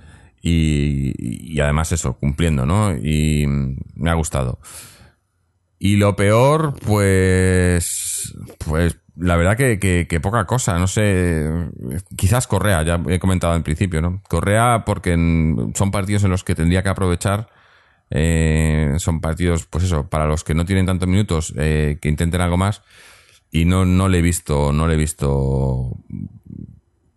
[0.43, 2.95] y, y además eso, cumpliendo, ¿no?
[2.95, 3.47] Y
[3.95, 4.61] me ha gustado.
[5.79, 8.35] Y lo peor, pues,
[8.67, 11.49] pues la verdad que, que- poca cosa, no sé,
[12.17, 14.23] quizás Correa, ya he comentado al principio, ¿no?
[14.29, 17.49] Correa porque en- son partidos en los que tendría que aprovechar,
[18.11, 22.41] eh, son partidos, pues eso, para los que no tienen tantos minutos, eh, que intenten
[22.41, 22.83] algo más
[23.51, 25.97] y no, no le he visto, no le he visto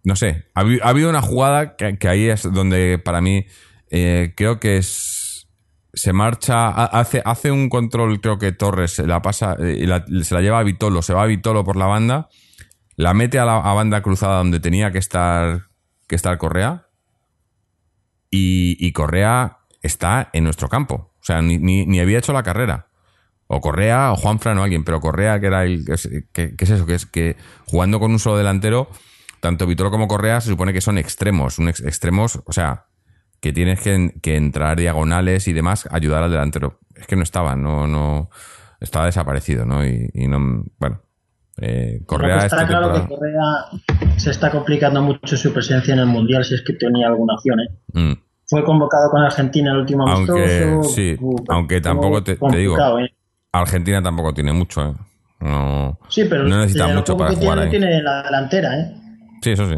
[0.04, 3.46] no sé, ha, habi- ha habido una jugada que, que ahí es donde para mí
[3.90, 5.27] eh, creo que es
[5.98, 9.86] se marcha, ha- hace, hace un control, creo que Torres se la pasa, eh,
[10.24, 12.30] se la lleva a Vitolo, se va a Vitolo por la banda,
[12.96, 15.64] la mete a la banda cruzada donde tenía que estar,
[16.08, 16.88] que estar Correa,
[18.30, 21.14] y, Correa está en nuestro campo.
[21.20, 22.88] O sea, ni, ni, había hecho la carrera.
[23.48, 25.86] O Correa, o Juanfran o alguien, pero Correa, que era el.
[25.86, 26.86] que es, eso?
[26.86, 28.90] Que es que jugando con un solo delantero,
[29.40, 31.58] tanto Vitolo como Correa se supone que son extremos.
[31.58, 32.87] Un ex- extremos, o sea,
[33.40, 36.80] que tienes que, que entrar diagonales y demás, ayudar al delantero.
[36.96, 38.30] Es que no estaba, no, no.
[38.80, 39.86] Estaba desaparecido, ¿no?
[39.86, 40.64] Y, y no.
[40.80, 41.02] Bueno.
[41.60, 43.66] Eh, Correa está claro que Correa
[44.18, 47.60] se está complicando mucho su presencia en el Mundial si es que tenía alguna opción.
[47.62, 47.70] ¿eh?
[47.94, 48.14] Mm.
[48.48, 50.96] Fue convocado con Argentina en el último Aunque, amistoso.
[50.96, 52.78] sí, Uh, aunque tampoco te- te digo.
[53.00, 53.12] ¿eh?
[53.52, 54.94] Argentina tampoco tiene mucho, ¿eh?
[55.40, 57.92] No, Sí, pero no necesita mucho para que jugar tiene, ahí.
[57.92, 58.96] tiene la delantera, ¿eh?
[59.42, 59.76] Sí, eso sí.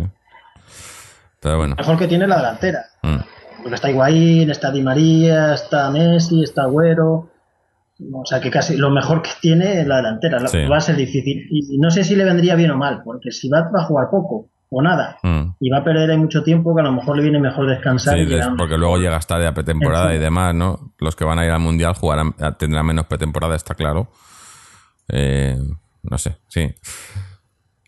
[1.42, 1.76] Pero bueno.
[1.78, 2.86] Mejor que tiene la delantera.
[3.04, 3.16] Mm.
[3.62, 7.30] Porque está Higuaín, está Di María, está Messi, está Agüero.
[8.14, 10.40] O sea que casi lo mejor que tiene es la delantera.
[10.48, 10.66] Sí.
[10.72, 11.48] Va a ser difícil.
[11.52, 14.10] Y no sé si le vendría bien o mal, porque si va, va a jugar
[14.10, 15.56] poco o nada Mm.
[15.60, 18.14] y va a perder ahí mucho tiempo, que a lo mejor le viene mejor descansar.
[18.16, 20.24] Sí, y des- porque luego llega hasta de pretemporada y Encima.
[20.24, 20.94] demás, ¿no?
[21.00, 24.12] Los que van a ir al mundial jugarán, tendrán menos pretemporada, está claro.
[25.12, 25.58] Eh,
[26.04, 26.74] no sé, sí.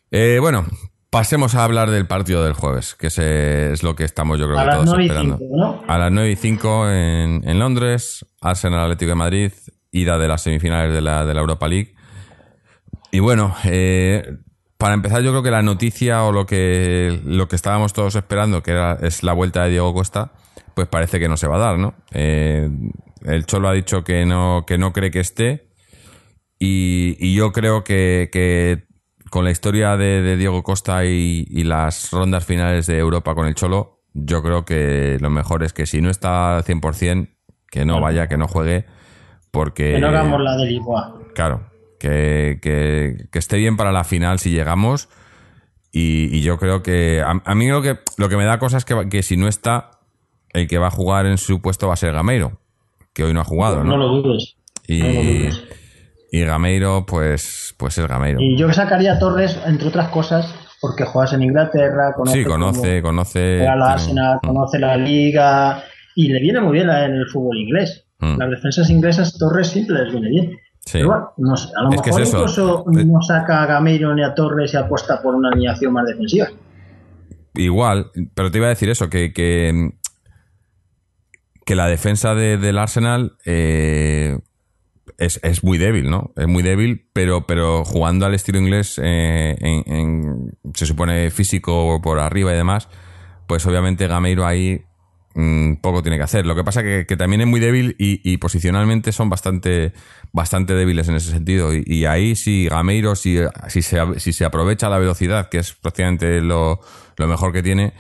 [0.09, 0.65] Eh, bueno,
[1.11, 4.59] pasemos a hablar del partido del jueves, que ese es lo que estamos yo creo
[4.59, 5.37] A que todos 9 y esperando.
[5.37, 5.83] 5, ¿no?
[5.87, 9.51] A las 9 y 5 en, en Londres, Arsenal Atlético de Madrid,
[9.91, 11.93] ida de las semifinales de la, de la Europa League.
[13.11, 14.37] Y bueno, eh,
[14.77, 18.63] para empezar, yo creo que la noticia o lo que, lo que estábamos todos esperando,
[18.63, 20.31] que era, es la vuelta de Diego Costa,
[20.73, 21.93] pues parece que no se va a dar, ¿no?
[22.13, 22.69] Eh,
[23.25, 25.67] el Cholo ha dicho que no, que no cree que esté.
[26.57, 28.85] Y, y yo creo que, que
[29.31, 33.47] con la historia de, de Diego Costa y, y las rondas finales de Europa con
[33.47, 37.29] el Cholo, yo creo que lo mejor es que si no está al 100%,
[37.71, 38.85] que no vaya, que no juegue,
[39.49, 39.93] porque...
[39.93, 41.17] Que no hagamos la de Lisboa.
[41.33, 45.09] Claro, que, que- que esté bien para la final si llegamos.
[45.93, 47.21] Y, y yo creo que.
[47.21, 49.47] A, a mí lo que, lo que me da cosa es que, que si no
[49.49, 49.91] está,
[50.53, 52.61] el que va a jugar en su puesto va a ser Gameiro,
[53.13, 53.91] que hoy no ha jugado, ¿no?
[53.91, 54.55] No lo dudes.
[54.87, 55.63] y, no lo dudes.
[56.31, 58.39] Y Gameiro, pues, pues es Gameiro.
[58.41, 62.45] Y yo que sacaría a Torres, entre otras cosas, porque juegas en Inglaterra, conoce, Sí,
[62.45, 63.57] conoce, conoce.
[63.59, 65.83] juega la Arsenal, Mm, conoce la liga
[66.15, 68.05] y le viene muy bien en el fútbol inglés.
[68.19, 68.37] Mm.
[68.39, 70.51] Las defensas inglesas, Torres siempre les viene bien.
[70.85, 70.93] Sí.
[70.99, 72.37] Pero bueno, no sé, a lo Es es mejor eso.
[72.37, 76.47] incluso no saca a Gameiro ni a Torres y apuesta por una alineación más defensiva.
[77.53, 79.89] Igual, pero te iba a decir eso, que, que,
[81.65, 84.39] que la defensa de- del Arsenal eh,
[85.17, 86.31] es, es muy débil, ¿no?
[86.35, 89.55] Es muy débil, pero, pero jugando al estilo inglés, eh,
[90.73, 92.89] se supone físico por arriba y demás,
[93.47, 94.81] pues obviamente Gameiro ahí
[95.35, 96.45] mm, poco tiene que hacer.
[96.45, 99.93] Lo que pasa que, que también es muy débil y, posicionalmente son bastante,
[100.31, 101.73] bastante débiles en ese sentido.
[101.73, 105.73] Y, y ahí si Gameiro, si, si, se, si se aprovecha la velocidad, que es
[105.73, 106.79] prácticamente lo,
[107.17, 107.93] lo mejor que tiene,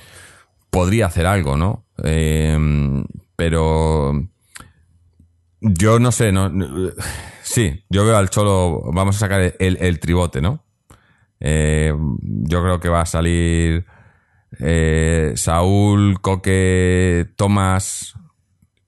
[0.69, 1.85] podría hacer algo, ¿no?
[2.03, 2.57] Eh,
[3.35, 4.30] pero
[5.61, 6.51] yo no sé, no,
[7.43, 10.63] sí, yo veo al Cholo, vamos a sacar el, el tribote, ¿no?
[11.39, 13.85] Eh, yo creo que va a salir
[14.59, 18.15] eh, Saúl, Coque, Tomás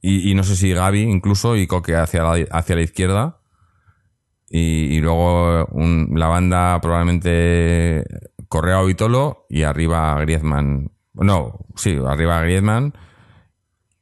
[0.01, 3.39] y, no sé si Gaby incluso y Coque hacia la, hacia la izquierda.
[4.49, 8.03] Y, y luego un- la banda probablemente
[8.49, 10.91] Correa o Vitolo y arriba Griezmann.
[11.13, 12.93] No, sí, arriba Griezmann.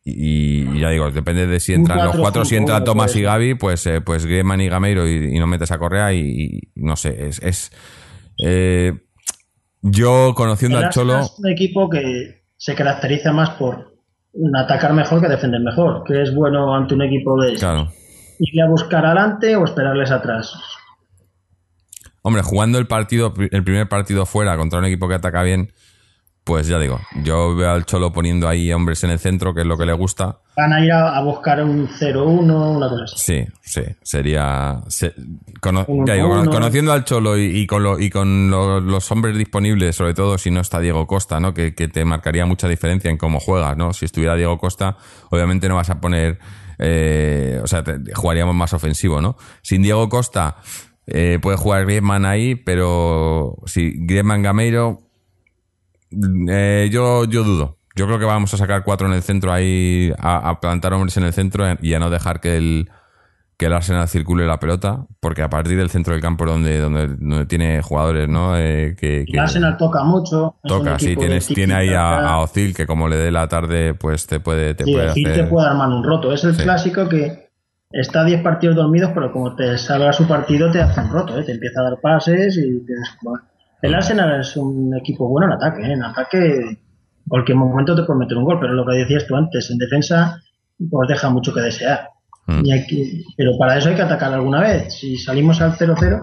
[0.03, 3.21] Y, y ya digo, depende de si entran los cuatro, si 4-5-1 entra Tomás y.
[3.21, 6.71] Gaby, pues, eh, pues Griezmann y Gameiro y, y no metes a Correa y, y
[6.75, 7.39] no sé, es...
[7.43, 7.71] es
[8.43, 8.93] eh,
[9.83, 11.19] yo conociendo al Cholo...
[11.19, 13.95] es un equipo que se caracteriza más por
[14.55, 17.91] atacar mejor que defender mejor, que es bueno ante un equipo de Claro.
[18.39, 20.53] ir a buscar adelante o esperarles atrás.
[22.23, 25.73] Hombre, jugando el partido, el primer partido fuera contra un equipo que ataca bien,
[26.43, 29.67] pues ya digo, yo veo al Cholo poniendo ahí hombres en el centro, que es
[29.67, 30.39] lo que le gusta.
[30.57, 33.15] Van a ir a, a buscar un 0-1, una cosa así.
[33.17, 34.81] Sí, sí, sería...
[34.87, 35.13] se-
[35.61, 38.79] cono- Un ya digo, cono- conociendo al Cholo y, y con, lo- y con lo-
[38.79, 41.53] los hombres disponibles, sobre todo si no está Diego Costa, ¿no?
[41.53, 43.93] Que, que te marcaría mucha diferencia en cómo juegas, ¿no?
[43.93, 44.97] Si estuviera Diego Costa,
[45.29, 46.39] obviamente no vas a poner...
[46.79, 49.37] eh, o sea, te- jugaríamos más ofensivo, ¿no?
[49.61, 50.57] Sin Diego Costa...
[51.07, 55.01] eh, puede jugar Griezmann ahí, pero si Griezmann Gameiro,
[56.49, 57.77] eh, yo, yo dudo.
[57.95, 61.17] Yo creo que vamos a sacar cuatro en el centro ahí, a, a plantar hombres
[61.17, 62.89] en el centro y a no dejar que el,
[63.57, 67.07] que el Arsenal circule la pelota, porque a partir del centro del campo donde, donde,
[67.09, 68.57] donde tiene jugadores, ¿no?
[68.57, 70.55] Eh, que, El que Arsenal toca mucho.
[70.63, 74.25] toca, sí, tienes, tiene ahí a, a Ozil que como le dé la tarde, pues
[74.25, 75.33] te puede, te Sí, puede el hacer.
[75.35, 76.31] te puede armar un roto.
[76.31, 76.63] Es el Sí.
[76.63, 77.49] clásico que
[77.91, 81.37] está 10 partidos dormidos, pero como te salga su partido, te hace un roto.
[81.37, 81.43] ¿eh?
[81.43, 83.17] Te empieza a dar pases y tienes.
[83.21, 83.43] bueno.
[83.81, 85.81] El Arsenal es un equipo bueno en ataque.
[85.81, 85.93] ¿eh?
[85.93, 86.79] En ataque, en
[87.27, 90.41] cualquier momento te puede meter un gol, pero lo que decías tú antes, en defensa,
[90.89, 92.09] pues deja mucho que desear.
[92.47, 92.65] Mm.
[92.65, 94.93] Y aquí- pero para eso hay que atacar alguna vez.
[94.93, 96.21] Si salimos al 0-0,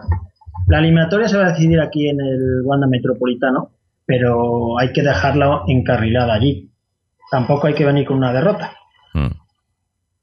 [0.69, 3.71] la eliminatoria se va a decidir aquí en el Wanda Metropolitano,
[4.07, 6.71] pero hay que dejarla encarrilada allí.
[7.31, 8.73] Tampoco hay que venir con una derrota.
[9.15, 9.29] Mm.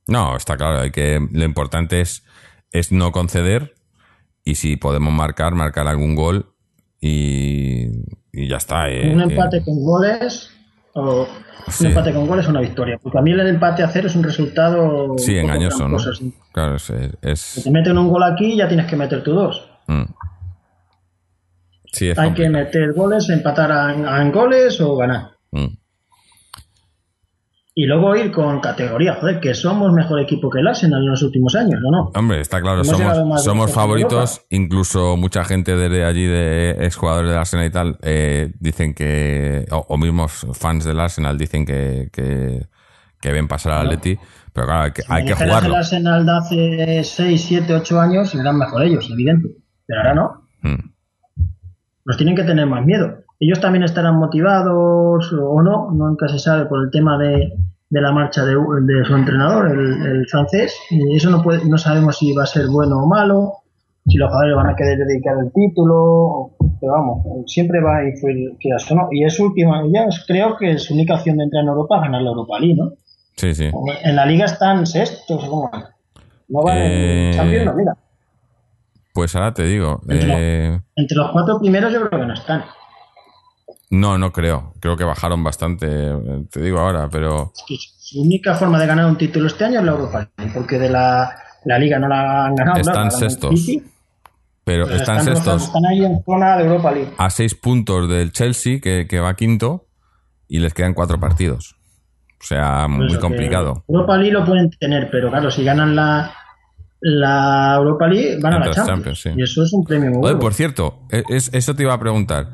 [0.07, 2.23] No, está claro, hay que, lo importante es,
[2.71, 3.73] es no conceder
[4.43, 6.53] y si podemos marcar, marcar algún gol
[7.07, 7.87] y,
[8.33, 8.89] y ya está.
[8.89, 10.49] eh, un empate con goles
[10.93, 11.27] o
[11.67, 11.85] Sí.
[11.85, 12.99] un empate con goles es una victoria.
[13.01, 15.47] Porque a mí el empate a cero es un resultado Sí, un
[15.89, 15.97] ¿no?
[16.51, 19.67] Claro, es, es- Si te meten un gol aquí, ya tienes que meter tú dos.
[19.87, 20.03] mm.
[21.91, 25.31] Sí, Hay que meter goles, empatar a- en goles o ganar.
[25.51, 25.67] Mm.
[27.77, 31.21] Y luego ir con categoría, joder, que somos mejor equipo que el Arsenal en los
[31.23, 32.11] últimos años, ¿o no?
[32.15, 34.45] Hombre, está claro, somos, somos favoritos.
[34.49, 39.85] Incluso mucha gente de allí, de exjugadores del Arsenal y tal, eh, dicen que, o,
[39.89, 42.65] o mismos fans del Arsenal dicen que, que,
[43.19, 44.17] que ven pasar al Atleti.
[44.53, 45.67] Pero claro, hay que, hay Si que me dijeras jugarlo.
[45.67, 49.49] El Arsenal de hace 6, 7, 8 años eran mejor ellos, evidente.
[49.85, 50.47] Pero ahora no.
[50.61, 50.91] Mm.
[52.05, 53.24] Nos tienen que tener más miedo.
[53.39, 57.53] Ellos también estarán motivados o no, nunca se sabe por el tema de,
[57.89, 60.77] de la marcha de, de su entrenador, el, el francés.
[60.89, 63.53] Y eso no, puede, no sabemos si va a ser bueno o malo,
[64.07, 68.51] si los jugadores van a querer dedicar el título, pero vamos, siempre va a influir
[68.59, 69.07] quieras o no.
[69.11, 72.21] Y es última, ya creo que su única opción de entrar en Europa es ganar
[72.21, 72.91] la Europa League, ¿no?
[73.35, 73.69] Sí, sí.
[74.03, 75.69] En la liga están sextos, ¿cómo?
[76.47, 77.97] No van Eh, en Champions, no, mira.
[79.13, 79.99] Pues ahora te digo.
[80.07, 82.63] Entre los- eh, Entre los cuatro primeros yo creo que no están.
[83.91, 84.73] No, no creo.
[84.79, 85.87] Creo que bajaron bastante.
[86.51, 87.51] Te digo ahora, pero.
[87.97, 90.89] Su única forma de ganar un título este año es la Europa League, porque de
[90.89, 92.79] la, la liga no la han ganado.
[92.79, 93.65] Están claro, sextos.
[94.63, 97.11] Pero pero están sextos Están ahí en zona de Europa League.
[97.17, 99.85] a seis puntos del Chelsea, que, que va quinto,
[100.47, 101.75] y les quedan cuatro partidos.
[102.41, 103.83] O sea, Por muy complicado.
[103.87, 106.31] Europa League lo pueden tener, pero claro, si ganan la,
[106.99, 108.87] la Europa League, van a la Champions.
[108.87, 109.29] Champions, sí.
[109.37, 110.39] Y eso es un premio muy Oye, bueno.
[110.39, 112.47] por cierto, e- es- eso te iba a preguntar.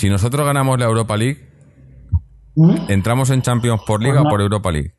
[0.00, 1.46] Si nosotros ganamos la Europa League,
[2.56, 2.76] ¿Mm?
[2.88, 4.28] ¿entramos en Champions por Liga Pues no.
[4.28, 4.94] o por Europa League?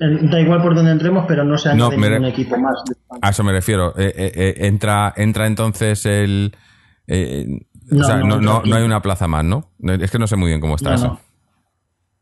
[0.00, 2.74] Eh, Da igual por donde entremos, pero no se No, añade me ningún equipo más.
[3.22, 3.90] A eso me refiero.
[3.96, 6.56] Eh, eh, eh, entra, entra entonces el.
[7.06, 7.46] eh,
[7.90, 9.70] No, o sea, no, no, no, no hay una plaza más, ¿no?
[9.78, 11.06] No, Es que no sé muy bien cómo está No, eso.
[11.06, 11.20] no.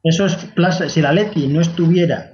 [0.05, 0.89] Eso es plaza.
[0.91, 2.33] Si el Atleti no estuviera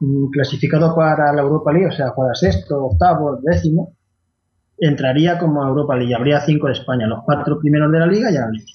[0.00, 3.94] mm, clasificado para la Europa League, o sea, fuera sexto, octavo, décimo,
[4.78, 6.14] entraría como Europa League.
[6.14, 8.72] Habría cinco de España, los cuatro primeros de la liga y Atleti.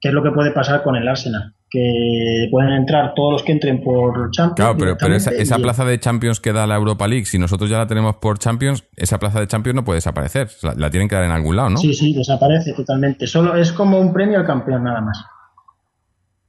[0.00, 1.54] ¿Qué es lo que puede pasar con el Arsenal?
[1.68, 4.54] Que pueden entrar todos los que entren por Champions.
[4.54, 7.78] Claro, pero, pero esa, plaza de Champions que da la Europa League, si nosotros ya
[7.78, 10.48] la tenemos por Champions, esa plaza de Champions no puede desaparecer.
[10.62, 11.78] La, la tienen que dar en algún lado, ¿no?
[11.78, 13.26] Sí, sí, desaparece totalmente.
[13.26, 15.24] Solo es como un premio al campeón nada más.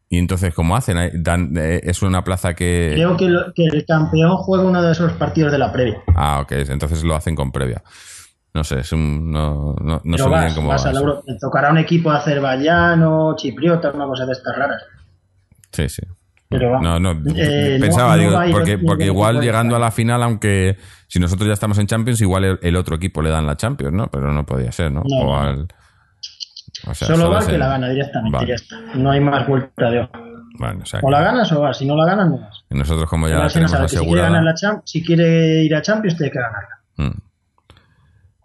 [0.09, 0.97] Y entonces, ¿cómo hacen?
[1.21, 2.91] Dan, eh, es una plaza que.
[2.93, 6.01] Creo que, lo- que el campeón juega uno de esos partidos de la previa.
[6.15, 6.51] Ah, ok.
[6.69, 7.83] Entonces lo hacen con previa.
[8.53, 9.29] No sé, es un.
[9.29, 10.93] No, no, no sé bien cómo vas va a.
[10.93, 14.81] Euro- te tocará un equipo azerbaiyano, chipriota, una cosa de estas raras.
[15.71, 16.01] Sí, sí.
[16.49, 16.81] Pero va.
[16.81, 21.19] No, no, Eh, pensaba, no- digo, porque, porque igual llegando a la final, aunque si
[21.19, 24.07] nosotros ya estamos en Champions, igual el, el otro equipo le dan la Champions, ¿no?
[24.07, 25.01] Pero no podía ser, ¿no?
[25.01, 25.67] O al-
[26.85, 28.47] o sea, Solo va el que la gana directamente, Vale.
[28.49, 28.75] ya está.
[28.95, 30.11] No hay más vuelta de hoja.
[30.59, 32.63] Bueno, o sea, O la ganas o vas, si no la ganas, no vas.
[32.69, 34.27] nosotros como ya la tenemos si quiere, asegurada.
[34.29, 36.79] ganar la Cham- si quiere ir a Champions, tiene que ganarla.
[36.97, 37.19] Mm.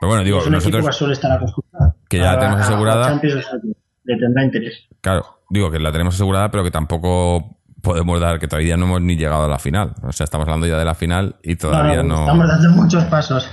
[0.01, 1.95] Pero bueno, digo, es un equipo nosotros, que suele estar acostumbrado.
[2.09, 3.07] que ya la tenemos a asegurada.
[3.09, 3.69] Champions, o sea, que
[4.05, 4.75] le tendrá interés.
[5.01, 9.01] claro, digo que la tenemos asegurada, pero que tampoco podemos dar, que todavía no hemos
[9.01, 9.95] ni llegado a la final.
[10.03, 12.21] O sea, estamos hablando ya de la final y todavía no.
[12.21, 13.49] Estamos dando muchos pasos.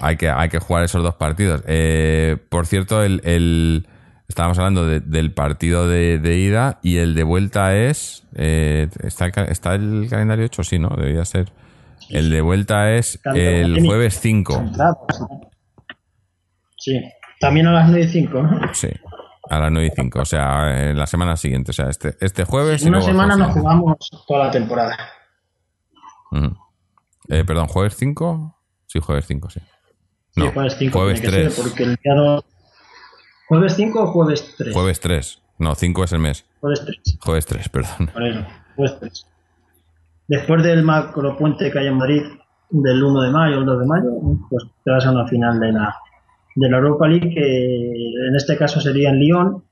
[0.00, 1.62] hay que, hay que jugar esos dos partidos.
[1.66, 3.86] Eh, por cierto, el, el-
[4.30, 8.26] estábamos hablando de- del partido de, de ida y el de vuelta es.
[8.34, 10.62] eh, ¿está, ¿Está el calendario hecho?
[10.64, 10.88] Sí, ¿no?
[10.96, 11.52] Debería ser.
[12.08, 14.70] El de vuelta es el jueves 5.
[14.74, 15.20] Claro, pues,
[16.78, 17.00] sí.
[17.38, 18.60] También a las 9 y 5, ¿no?
[18.74, 18.88] Sí,
[19.48, 20.20] a las 9 y 5.
[20.20, 21.70] O sea, en la semana siguiente.
[21.70, 22.82] O sea, este, este jueves.
[22.82, 24.96] y En una luego el semana nos jugamos toda la temporada.
[26.32, 26.54] Ujú.
[27.28, 28.56] Eh, perdón, ¿jueves 5?
[28.86, 29.60] Sí, jueves 5, sí.
[30.32, 31.54] Sí, No, jueves 5 jueves tiene que 3.
[31.54, 32.44] ser, porque el día 2...
[33.50, 34.72] ¿Jueves 5 o jueves 3?
[34.72, 35.42] Jueves 3.
[35.58, 36.46] No, 5 es el mes.
[36.60, 38.10] Jueves 3, Jueves 3, perdón.
[38.24, 38.46] eso.
[38.76, 39.26] Jueves 3.
[40.28, 42.22] Después del macro puente que hay en Madrid
[42.70, 44.10] del 1 de mayo el 2 de mayo,
[44.48, 45.96] pues te vas a una final de la,
[46.54, 49.64] de la Europa League, que en este caso sería en Lyon,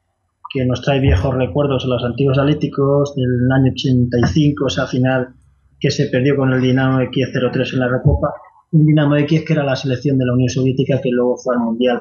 [0.53, 5.35] que nos trae viejos recuerdos a los antiguos atléticos del año 85, esa final
[5.79, 8.35] que se perdió con el Dinamo Kiev 0-3 en la Recopa.
[8.73, 11.61] Un Dinamo Kiev que era la selección de la Unión Soviética que luego fue al
[11.61, 12.01] Mundial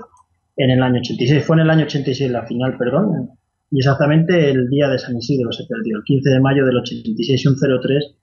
[0.57, 1.45] en el año 86.
[1.45, 3.29] Fue en el año 86 la final, perdón.
[3.71, 7.45] Y exactamente el día de San Isidro se perdió, el 15 de mayo del 86,
[7.47, 8.15] un 0-3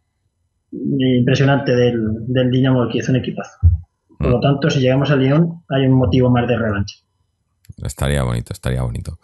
[1.18, 3.58] impresionante del, del Dinamo de Kiev, un equipazo.
[4.18, 6.96] Por lo tanto, si llegamos a Lyon, hay un motivo más de revancha.
[7.82, 9.18] Estaría bonito, estaría bonito.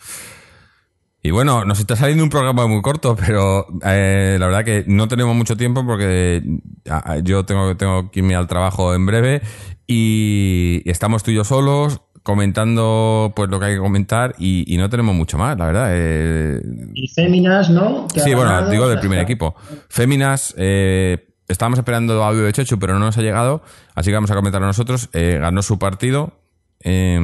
[1.23, 5.09] Y bueno, nos está saliendo un programa muy corto, pero eh, la verdad que no
[5.09, 6.43] tenemos mucho tiempo porque
[6.89, 9.43] ah, yo tengo, tengo que irme al trabajo en breve
[9.87, 14.79] y estamos tú y yo solos comentando pues lo que hay que comentar y, y
[14.79, 15.89] no tenemos mucho más, la verdad.
[15.93, 16.61] eh,
[16.95, 18.07] Y Féminas, ¿no?
[18.15, 19.55] Sí, bueno, digo del primer equipo.
[19.89, 23.63] Féminas, eh, estábamos esperando audio de Chechu, pero no nos ha llegado,
[23.95, 25.09] así que vamos a comentarlo nosotros.
[25.13, 26.33] Eh, ganó su partido.
[26.81, 27.17] eh,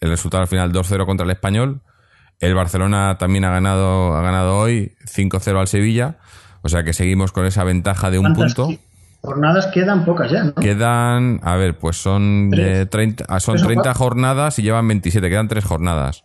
[0.00, 1.80] el resultado al final 2-0 contra el Español.
[2.40, 6.18] El Barcelona también ha ganado, ha ganado hoy 5-0 al Sevilla.
[6.62, 8.82] O sea que seguimos con esa ventaja de un ¿Cuántas punto.
[9.24, 10.54] Jornadas quedan pocas ya, ¿no?
[10.54, 13.98] Quedan, a ver, pues son, eh, 30, ah, son Tres o 30 cuatro.
[13.98, 16.24] jornadas y llevan 27, quedan tres jornadas.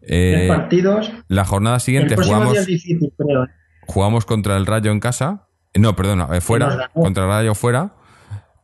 [0.00, 1.10] Tres Eh, partidos.
[1.28, 3.44] la jornada siguiente jugamos, día es difícil, creo.
[3.44, 3.48] ¿eh?
[3.88, 5.48] jugamos contra el Rayo en casa.
[5.72, 7.92] Eh, No, perdón, eh, fuera, contra el Rayo fuera.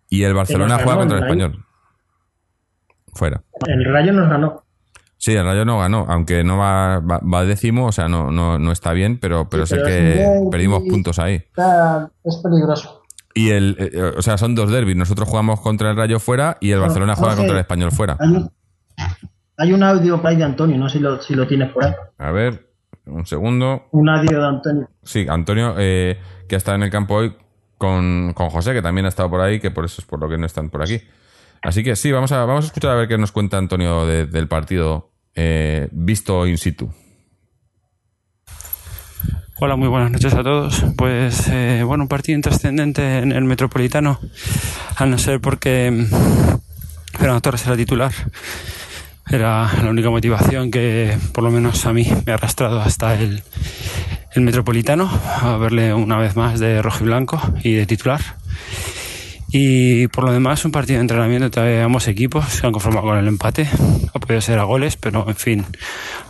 [0.09, 1.33] Y el Barcelona juega contra el Rayo.
[1.47, 1.65] Español.
[3.15, 3.43] Fuera.
[3.67, 4.65] El Rayo nos ganó.
[5.19, 8.59] Sí, el Rayo no ganó, aunque no va, va, va décimo, o sea, no, no,
[8.59, 11.37] no está bien, pero, pero Sí, sé pero que perdimos puntos ahí.
[11.37, 13.02] Está- es peligroso.
[13.35, 14.97] Y el, eh, o sea, son dos derbis.
[14.97, 17.41] Nosotros jugamos contra el Rayo fuera y el No, Barcelona juega Jorge.
[17.43, 18.17] contra el Español fuera.
[18.21, 18.51] Hay un,
[19.57, 21.85] hay un audio por ahí de Antonio, no sé si lo, si lo tienes por
[21.85, 21.93] ahí.
[22.19, 22.69] A ver,
[23.07, 23.87] un segundo.
[23.93, 24.89] Un audio de Antonio.
[25.03, 26.19] Sí, Antonio, eh,
[26.49, 27.35] que ha estado en el campo hoy
[27.79, 30.29] con, con José, que también ha estado por ahí, que por eso es por lo
[30.29, 31.01] que no están por aquí.
[31.63, 34.27] Así que sí, vamos a, vamos a escuchar a ver qué nos cuenta Antonio de-
[34.27, 36.91] del partido eh, visto in situ.
[39.65, 40.85] Hola, muy buenas noches a todos.
[40.97, 44.19] Pues eh, bueno, un partido intrascendente en el Metropolitano,
[44.97, 48.11] al no ser porque mm, Fernando Torres era titular.
[49.31, 53.45] Era la única motivación que por lo menos a mí me ha arrastrado hasta el,
[54.33, 55.09] el Metropolitano,
[55.43, 58.21] a verle una vez más de rojo y blanco y de titular.
[59.53, 63.17] Y por lo demás, un partido de entrenamiento de ambos equipos se han conformado con
[63.17, 63.69] el empate.
[64.13, 65.67] Ha podido ser a goles, pero en fin,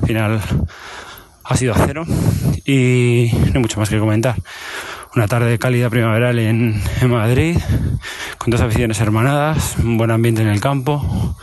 [0.02, 0.42] al final
[1.52, 2.04] ha sido a cero
[2.64, 4.36] y no hay mucho más que comentar.
[5.14, 7.58] Una tarde cálida primaveral en, Madrid,
[8.38, 11.36] con dos aficiones hermanadas, un buen ambiente en el campo,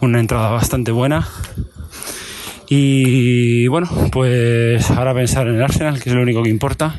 [0.00, 1.26] una entrada bastante buena.
[2.68, 6.94] Y bueno, pues ahora pensar en el Arsenal, que es lo único que importa.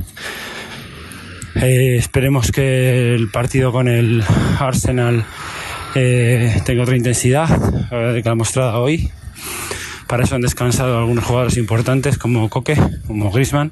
[1.56, 4.24] Eh, esperemos que el partido con el
[4.60, 5.24] Arsenal
[5.94, 7.48] eh, tenga otra intensidad
[8.14, 9.12] de que ha mostrado hoy.
[10.12, 12.76] Para eso han descansado algunos jugadores importantes como Coque,
[13.08, 13.72] como Griezmann.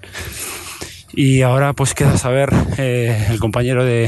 [1.12, 4.08] Y ahora pues queda saber eh, el compañero de,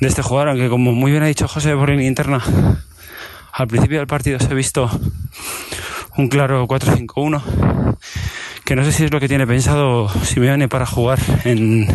[0.00, 2.42] de este jugador, aunque como muy bien ha dicho José por interna,
[3.52, 4.90] al principio del partido se ha visto
[6.16, 7.96] un claro 4-5-1,
[8.64, 11.86] que no sé si es lo que tiene pensado Simeone para jugar en,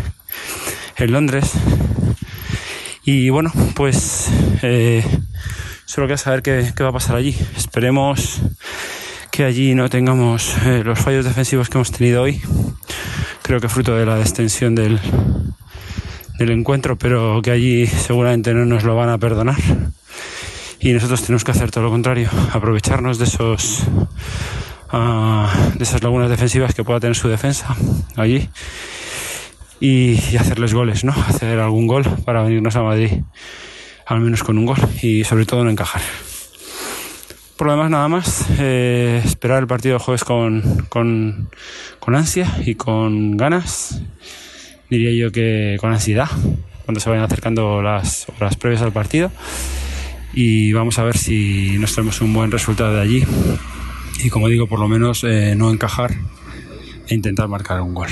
[0.95, 1.51] en Londres.
[3.03, 4.29] Y bueno, pues
[4.61, 5.03] eh,
[5.83, 7.35] solo queda saber qué, qué va a pasar allí.
[7.57, 8.41] Esperemos
[9.39, 12.41] que allí no tengamos eh, los fallos defensivos que hemos tenido hoy.
[13.41, 14.99] Creo que fruto de la extensión del,
[16.37, 19.55] del encuentro, pero que allí seguramente no nos lo van a perdonar.
[20.81, 23.83] Y nosotros tenemos que hacer todo lo contrario, aprovecharnos de esos
[24.91, 27.77] ah, de esas lagunas defensivas que pueda tener su defensa
[28.17, 28.49] allí
[29.79, 31.13] y, y hacerles goles, ¿no?
[31.13, 33.21] Hacer algún gol para venirnos a Madrid,
[34.05, 36.01] al menos con un gol y sobre todo no encajar.
[37.59, 38.45] Por lo demás, nada más.
[38.57, 41.49] eh, esperar el partido del jueves con, con,
[41.99, 44.01] con ansia y con ganas.
[44.89, 46.29] Diría yo que con ansiedad,
[46.85, 49.29] cuando se vayan acercando las horas previas al partido.
[50.31, 53.25] Y vamos a ver si nos traemos un buen resultado de allí.
[54.23, 56.11] Y como digo, por lo menos eh, no encajar
[57.09, 58.07] e intentar marcar un gol.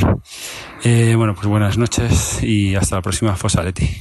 [0.84, 3.98] Eh, bueno, pues buenas noches y hasta la próxima Fosa Leti.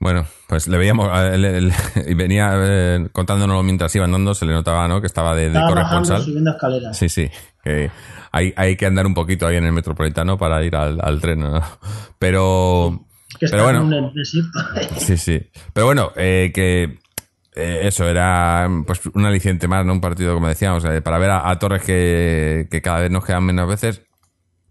[0.00, 1.72] Bueno, pues le veíamos, él- él-
[2.08, 5.00] y venía eh, contándonos mientras iba andando, se le notaba, ¿no?
[5.00, 6.22] Que estaba de, de Estaba corresponsal.
[6.22, 6.96] subiendo escaleras.
[6.96, 7.30] Sí, sí.
[7.62, 7.90] Que
[8.32, 11.40] hay, hay que andar un poquito ahí en el metropolitano para ir al, al tren,
[11.40, 11.60] ¿no?
[12.18, 13.06] Pero,
[13.38, 14.58] Que pero bueno, en un desierto.
[14.98, 15.50] sí, sí.
[15.74, 16.98] Pero bueno, eh, que
[17.54, 19.92] eh, eso era pues un aliciente más, ¿no?
[19.92, 23.24] Un partido, como decíamos, eh, para ver a, a Torres que, que cada vez nos
[23.24, 24.02] quedan menos veces,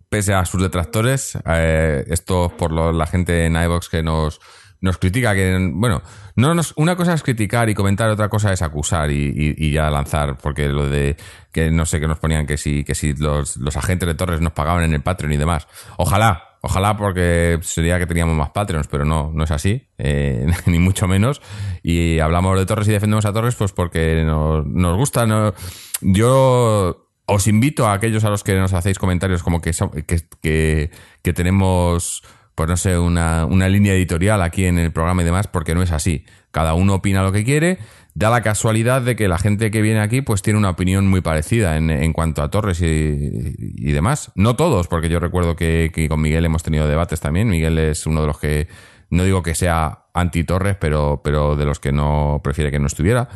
[0.09, 1.38] pese a sus detractores.
[1.45, 4.39] Eh, esto es por lo- la gente en iVox que nos,
[4.82, 6.01] nos critica, que, bueno,
[6.36, 9.89] no nos, una cosa es criticar y comentar, otra cosa es acusar y, y- ya
[9.89, 11.17] lanzar, porque lo de
[11.51, 14.39] que no sé, que nos ponían que si, que si los, los agentes de Torres
[14.41, 15.67] nos pagaban en el Patreon y demás.
[15.97, 20.80] Ojalá, ojalá porque sería que teníamos más Patreons, pero no, no es así, eh, ni
[20.80, 21.41] mucho menos.
[21.84, 25.53] Y hablamos de Torres y defendemos a Torres, pues porque nos, nos gusta, ¿no?
[26.01, 29.71] Yo os invito a aquellos a los que nos hacéis comentarios como que,
[30.07, 32.23] que, que, que tenemos,
[32.60, 35.82] pues no sé, una, una línea editorial aquí en el programa y demás, porque no
[35.82, 36.26] es así.
[36.51, 37.78] Cada uno opina lo que quiere.
[38.16, 41.22] Da la casualidad de que la gente que viene aquí pues tiene una opinión muy
[41.22, 44.34] parecida en, en cuanto a Torres y, y demás.
[44.36, 47.47] No todos, porque yo recuerdo que, que con Miguel hemos tenido debates también.
[47.47, 48.68] Miguel es uno de los que,
[49.10, 53.30] no digo que sea anti-Torres, pero, pero de los que no prefiere que no estuviera.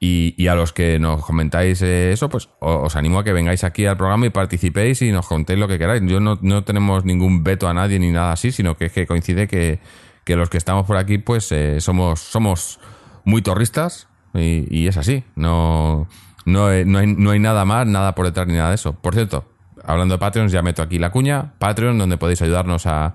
[0.00, 3.64] Y, y a los que nos comentáis eh, eso, pues os animo a que vengáis
[3.64, 6.02] aquí al programa y participéis y nos contéis lo que queráis.
[6.06, 9.08] Yo no, no tenemos ningún veto a nadie ni nada así, sino que es que
[9.08, 9.80] coincide que,
[10.24, 12.78] que los que estamos por aquí, pues eh, somos, somos
[13.24, 15.24] muy torristas Y, y es así.
[15.34, 16.06] No,
[16.44, 18.92] no, no, hay, no hay nada más, nada por detrás ni nada de eso.
[18.92, 19.46] Por cierto,
[19.84, 21.54] hablando de Patreons, ya meto aquí la cuña.
[21.58, 23.14] Patreon, donde podéis ayudarnos a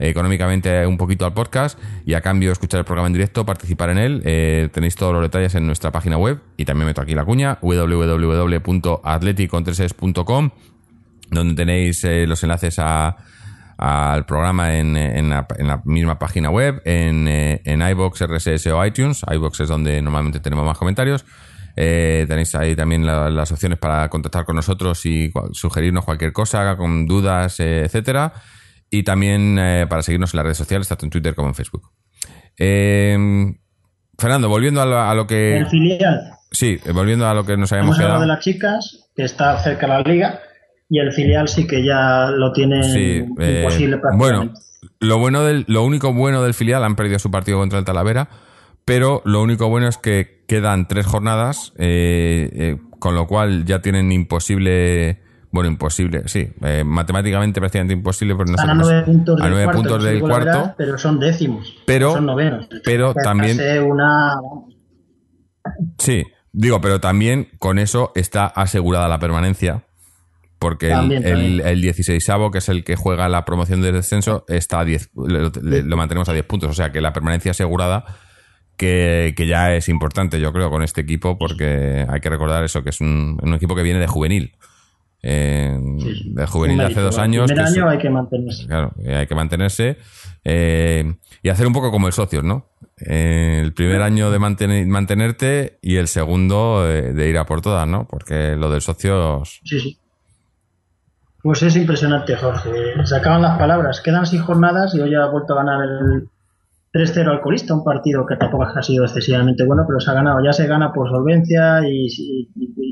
[0.00, 3.98] económicamente un poquito al podcast y a cambio escuchar el programa en directo, participar en
[3.98, 4.22] él.
[4.24, 7.58] Eh, tenéis todos los detalles en nuestra página web y también meto aquí la cuña
[7.60, 10.50] www.atleticontreses.com
[11.30, 15.46] donde tenéis eh, los enlaces al programa en, la,
[15.84, 19.24] misma página web, en, eh, en iBox, RSS o iTunes.
[19.30, 21.24] iBox es donde normalmente tenemos más comentarios.
[21.76, 26.76] Eh, tenéis ahí también la, las opciones para contactar con nosotros y sugerirnos cualquier cosa,
[26.76, 28.32] con dudas, etcétera
[28.90, 31.90] y también eh, para seguirnos en las redes sociales, tanto en Twitter como en Facebook.
[32.58, 33.16] Eh,
[34.18, 35.58] Fernando, volviendo a lo, a lo, que...
[35.58, 36.32] El filial.
[36.50, 38.20] Sí, volviendo a lo que nos habíamos Hemos quedado.
[38.20, 40.40] de las chicas, que está cerca de la liga,
[40.88, 44.52] y el filial sí que ya lo tiene sí, eh, imposible Bueno,
[44.98, 48.28] lo, bueno del, lo único bueno del filial, han perdido su partido contra el Talavera,
[48.84, 54.10] pero lo único bueno es que quedan tres jornadas, eh, con lo cual ya tienen
[54.10, 55.20] imposible
[55.52, 56.48] bueno, imposible, sí.
[56.62, 60.20] Eh, matemáticamente prácticamente imposible, pero no Están a nueve puntos a del cuarto, puntos del
[60.20, 60.74] cuarto.
[60.78, 61.74] pero son décimos.
[61.86, 62.68] Pero, son novenos.
[62.84, 63.58] pero también.
[63.82, 64.36] Una...
[65.98, 69.84] Sí, digo, pero también con eso está asegurada la permanencia.
[70.60, 71.60] Porque También, el, también.
[71.60, 75.10] el, el 16 que es el que juega la promoción del descenso, está a 10,
[75.14, 76.70] lo, lo mantenemos a 10 puntos.
[76.70, 78.04] O sea que la permanencia asegurada,
[78.76, 82.82] que, que, ya es importante, yo creo, con este equipo, porque hay que recordar eso,
[82.82, 84.52] que es un, un equipo que viene de juvenil.
[85.22, 87.46] Eh, Sí, de juvenil de hace dos El años.
[87.46, 88.66] primer que año es- hay que mantenerse.
[88.66, 89.98] Claro, hay que mantenerse
[90.44, 92.66] eh, y hacer un poco como el socios, ¿no?
[92.98, 97.60] Eh, el primer año de mantener- mantenerte y el segundo eh, de ir a por
[97.62, 98.06] todas, ¿no?
[98.08, 99.60] Porque lo del socios.
[99.64, 99.98] Sí, sí.
[101.42, 102.70] Pues es impresionante, Jorge.
[103.04, 104.00] Se acaban las palabras.
[104.02, 106.28] Quedan seis jornadas y hoy ha vuelto a ganar el
[106.92, 110.42] 3-0 al colista, un partido que tampoco ha sido excesivamente bueno, pero se ha ganado.
[110.44, 112.08] Ya se gana por solvencia y,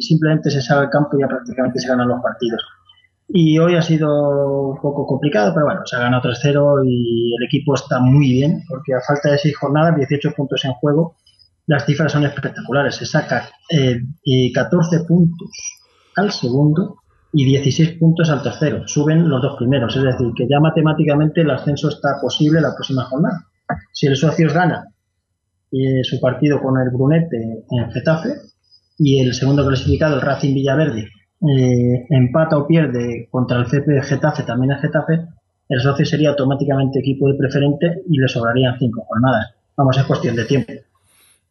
[0.01, 2.65] simplemente se sale al campo y ya prácticamente se ganan los partidos.
[3.29, 7.45] Y hoy ha sido un poco complicado, pero bueno, se ha ganado 3-0 y el
[7.45, 11.17] equipo está muy bien, porque a falta de seis jornadas, 18 puntos en juego,
[11.67, 12.95] las cifras son espectaculares.
[12.95, 14.01] Se saca eh,
[14.55, 15.51] 14 puntos
[16.17, 16.99] al segundo
[17.33, 18.87] y 16 puntos al tercero.
[18.87, 23.05] Suben los dos primeros, es decir, que ya matemáticamente el ascenso está posible la próxima
[23.05, 23.48] jornada.
[23.93, 24.89] Si el Socios gana
[25.73, 28.31] eh, su partido con el Brunete en Getafe
[28.99, 31.09] y el segundo clasificado, el Racing Villaverde,
[31.49, 35.21] eh, empata o pierde contra el CP de Getafe, también en Getafe,
[35.69, 39.55] el socio sería automáticamente equipo de preferente y le sobrarían cinco jornadas.
[39.77, 40.73] Vamos, es cuestión de tiempo.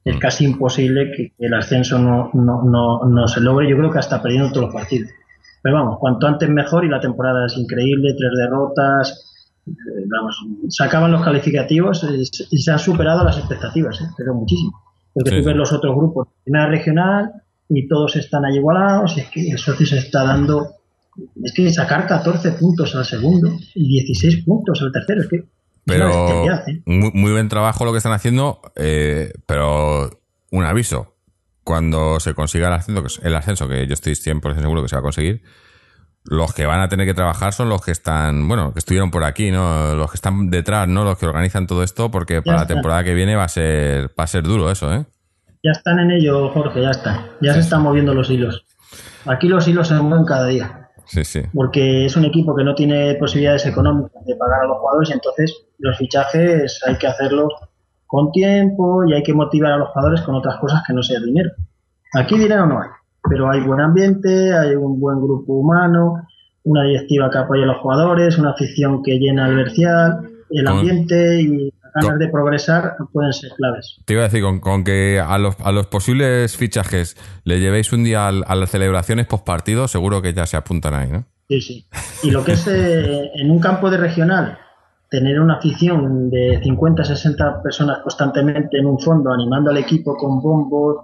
[0.03, 3.70] Es casi imposible que, el ascenso no, no, no, no se logre.
[3.70, 5.09] Yo creo que hasta perdiendo todos los partidos.
[5.61, 9.36] Pero vamos, cuanto antes mejor y la temporada es increíble, tres derrotas,
[10.07, 14.05] vamos, sacaban los calificativos eh, y se han superado las expectativas, ¿eh?
[14.18, 14.82] pero muchísimo.
[15.13, 17.32] Porque Sí, tú ves los otros grupos, primera regional,
[17.70, 20.76] y todos están ahí igualados, y es que el socio se está dando,
[21.43, 25.43] es que sacar 14 puntos al segundo y 16 puntos al tercero, es que
[25.86, 26.82] Pero ¿eh?
[26.86, 30.09] muy, muy buen trabajo lo que están haciendo, eh, pero
[30.51, 31.13] un aviso.
[31.63, 34.99] Cuando se consiga el ascenso, el ascenso, que yo estoy 100% seguro que se va
[34.99, 35.41] a conseguir,
[36.30, 39.23] los que van a tener que trabajar son los que están, bueno, que estuvieron por
[39.23, 39.95] aquí, ¿no?
[39.95, 41.03] Los que están detrás, ¿no?
[41.03, 42.73] Los que organizan todo esto, porque para la está.
[42.73, 45.05] temporada que viene va a ser, va a ser duro eso, ¿eh?
[45.63, 47.25] Ya están en ello, Jorge, ya están.
[47.41, 48.65] Ya se están moviendo los hilos.
[49.25, 51.41] Aquí los hilos se mueven cada día, Sí, sí.
[51.53, 55.13] porque es un equipo que no tiene posibilidades económicas de pagar a los jugadores y
[55.13, 57.53] entonces los fichajes hay que hacerlos
[58.05, 61.19] con tiempo y hay que motivar a los jugadores con otras cosas que no sea
[61.19, 61.49] dinero.
[62.13, 62.88] Aquí dinero no hay,
[63.30, 66.28] pero hay buen ambiente, hay un buen grupo humano,
[66.63, 70.19] una directiva que apoya a los jugadores, una afición que llena el vercial,
[70.49, 71.47] el Con- ambiente y
[71.84, 73.97] las ganas con- de progresar pueden ser claves.
[74.05, 77.91] Te iba a decir, con, con que a los, a los posibles fichajes le llevéis
[77.93, 81.25] un día al- a las celebraciones post partido, seguro que ya se apuntan ahí, ¿no?
[81.49, 81.86] Sí, sí.
[82.23, 84.57] Y lo que es eh, en un campo de regional,
[85.09, 90.41] tener una afición de 50, 60 personas constantemente en un fondo animando al equipo con
[90.41, 90.97] bombos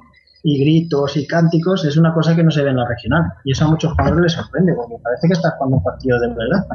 [0.45, 3.31] y gritos y cánticos es una cosa que no se ve en la regional.
[3.45, 6.27] Y eso a muchos jugadores les sorprende, porque parece que estás jugando un partido de
[6.27, 6.67] verdad.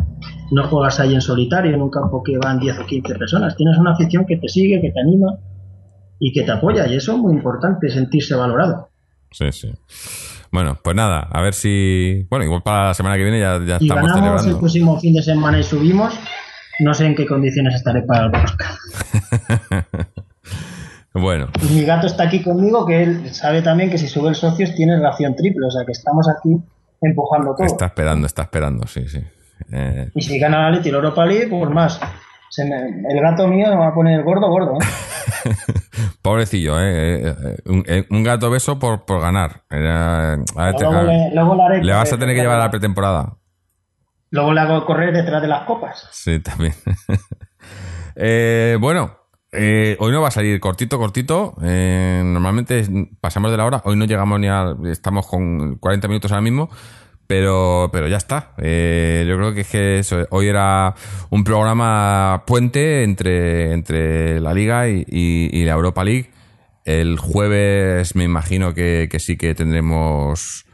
[0.51, 3.55] No juegas ahí en solitario, en un campo que van 10 o 15 personas.
[3.57, 5.37] Tienes una afición que te sigue, que te anima
[6.19, 6.87] y que te apoya.
[6.87, 8.89] Y eso es muy importante, sentirse valorado.
[9.31, 9.71] Sí, sí.
[10.51, 12.27] Bueno, pues nada, a ver si.
[12.31, 14.59] Bueno, igual para la semana que viene ya, ya Y estamos ganamos el celebrando.
[14.61, 16.19] próximo fin de semana y subimos.
[16.81, 18.79] No sé en qué condiciones estaré para el podcast.
[21.21, 24.35] Bueno, Y mi gato está aquí conmigo, que él sabe también que si sube el
[24.35, 26.57] socios tiene ración triple, o sea que estamos aquí
[27.01, 27.66] empujando todo.
[27.66, 29.23] está esperando, está esperando, sí, sí.
[29.73, 32.01] Eh, Y si gana la Leti la Europa League, pues más.
[32.51, 34.79] Se me- el gato mío me va a poner gordo, gordo.
[34.81, 35.55] ¿eh?
[36.23, 37.29] Pobrecillo, ¿eh?
[37.29, 39.62] Eh, Un, un gato beso por, por ganar.
[39.71, 42.71] Era- a Luego le, luego le haré le vas a tener que llevar a la
[42.71, 43.37] pretemporada.
[44.31, 46.09] Luego le hago correr detrás de las copas.
[46.12, 46.75] Sí, también.
[48.21, 49.16] Eh, bueno,
[49.51, 51.55] eh, hoy no va a salir cortito, cortito.
[51.62, 52.84] Eh, normalmente
[53.20, 53.82] pasamos de la hora.
[53.84, 54.76] Hoy no llegamos ni a.
[54.84, 56.68] Estamos con 40 minutos ahora mismo.
[57.26, 58.55] Pero, pero ya está.
[58.57, 60.94] Eh, yo creo que es que eso, hoy era
[61.28, 66.30] un programa puente entre, entre la Liga y, la Europa League.
[66.86, 70.64] El jueves me imagino que, que sí que tendremos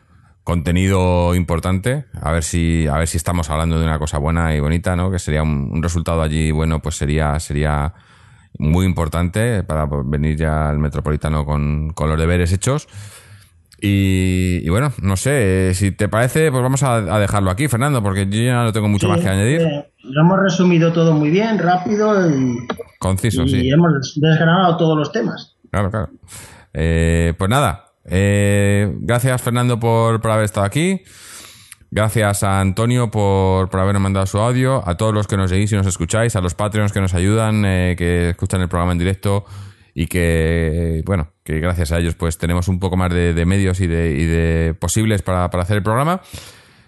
[0.44, 2.04] contenido importante.
[2.22, 5.10] A ver si, a ver si estamos hablando de una cosa buena y bonita, ¿no?
[5.10, 7.94] Que sería un, un resultado allí bueno, pues sería, sería
[8.58, 12.88] muy importante para venir ya al Metropolitano con, con los deberes hechos.
[13.80, 17.68] Y, y bueno, no sé, eh, si te parece, pues vamos a, a dejarlo aquí,
[17.68, 19.60] Fernando, porque yo ya no tengo mucho más que añadir.
[19.60, 22.66] Eh, lo hemos resumido todo muy bien, rápido y,
[22.98, 23.70] Conciso, y sí.
[23.70, 25.56] hemos desgranado todos los temas.
[25.70, 26.08] Claro, claro.
[26.72, 31.02] Eh, pues nada, eh, gracias Fernando por, por haber estado aquí.
[31.94, 35.70] Gracias a Antonio por, por habernos mandado su audio, a todos los que nos seguís
[35.70, 38.98] y nos escucháis, a los Patreons que nos ayudan, eh, que escuchan el programa en
[38.98, 39.44] directo
[39.94, 43.86] y que, bueno, que gracias a ellos pues tenemos un poco más de, medios y
[43.86, 46.20] de, y de posibles para, para hacer el programa.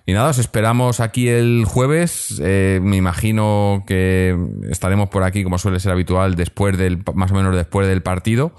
[0.07, 2.43] Y nada, os esperamos aquí el jueves.
[2.43, 4.37] Eh, me imagino que
[4.71, 8.57] estaremos por aquí, como suele ser habitual, después del, más o menos después del partido,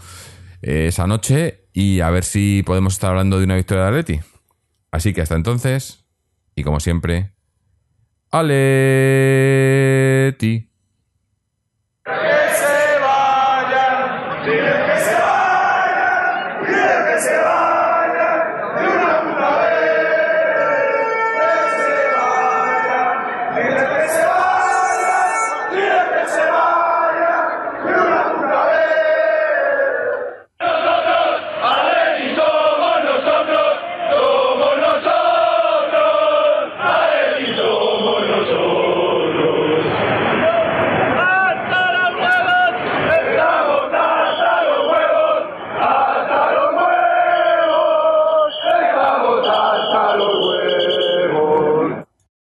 [0.62, 4.22] eh, esa noche, y a ver si podemos estar hablando de una victoria de Atleti.
[4.92, 6.07] Así que hasta entonces,
[6.58, 7.34] y como siempre,
[8.32, 8.58] ¡Aleti!